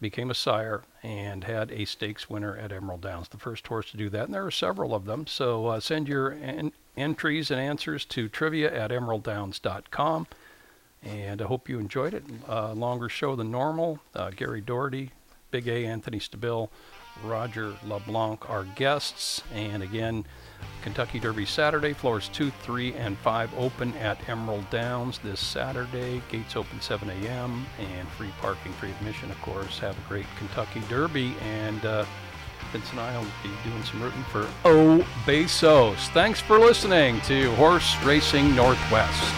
[0.00, 3.28] became a sire and had a stakes winner at Emerald Downs.
[3.28, 5.26] The first horse to do that, and there are several of them.
[5.26, 10.28] So uh, send your en- entries and answers to trivia at emeralddowns.com.
[11.02, 12.24] And I hope you enjoyed it.
[12.48, 13.98] Uh, longer show than normal.
[14.14, 15.10] Uh, Gary Doherty,
[15.50, 16.68] Big A, Anthony Stabile,
[17.24, 19.42] Roger LeBlanc, our guests.
[19.52, 20.24] And again,
[20.82, 26.22] Kentucky Derby Saturday, floors 2, 3, and 5 open at Emerald Downs this Saturday.
[26.30, 27.66] Gates open 7 a.m.
[27.78, 29.78] and free parking, free admission, of course.
[29.78, 31.34] Have a great Kentucky Derby.
[31.42, 32.04] And uh,
[32.72, 35.96] Vince and I will be doing some rooting for O Besos.
[36.08, 39.34] Thanks for listening to Horse Racing Northwest.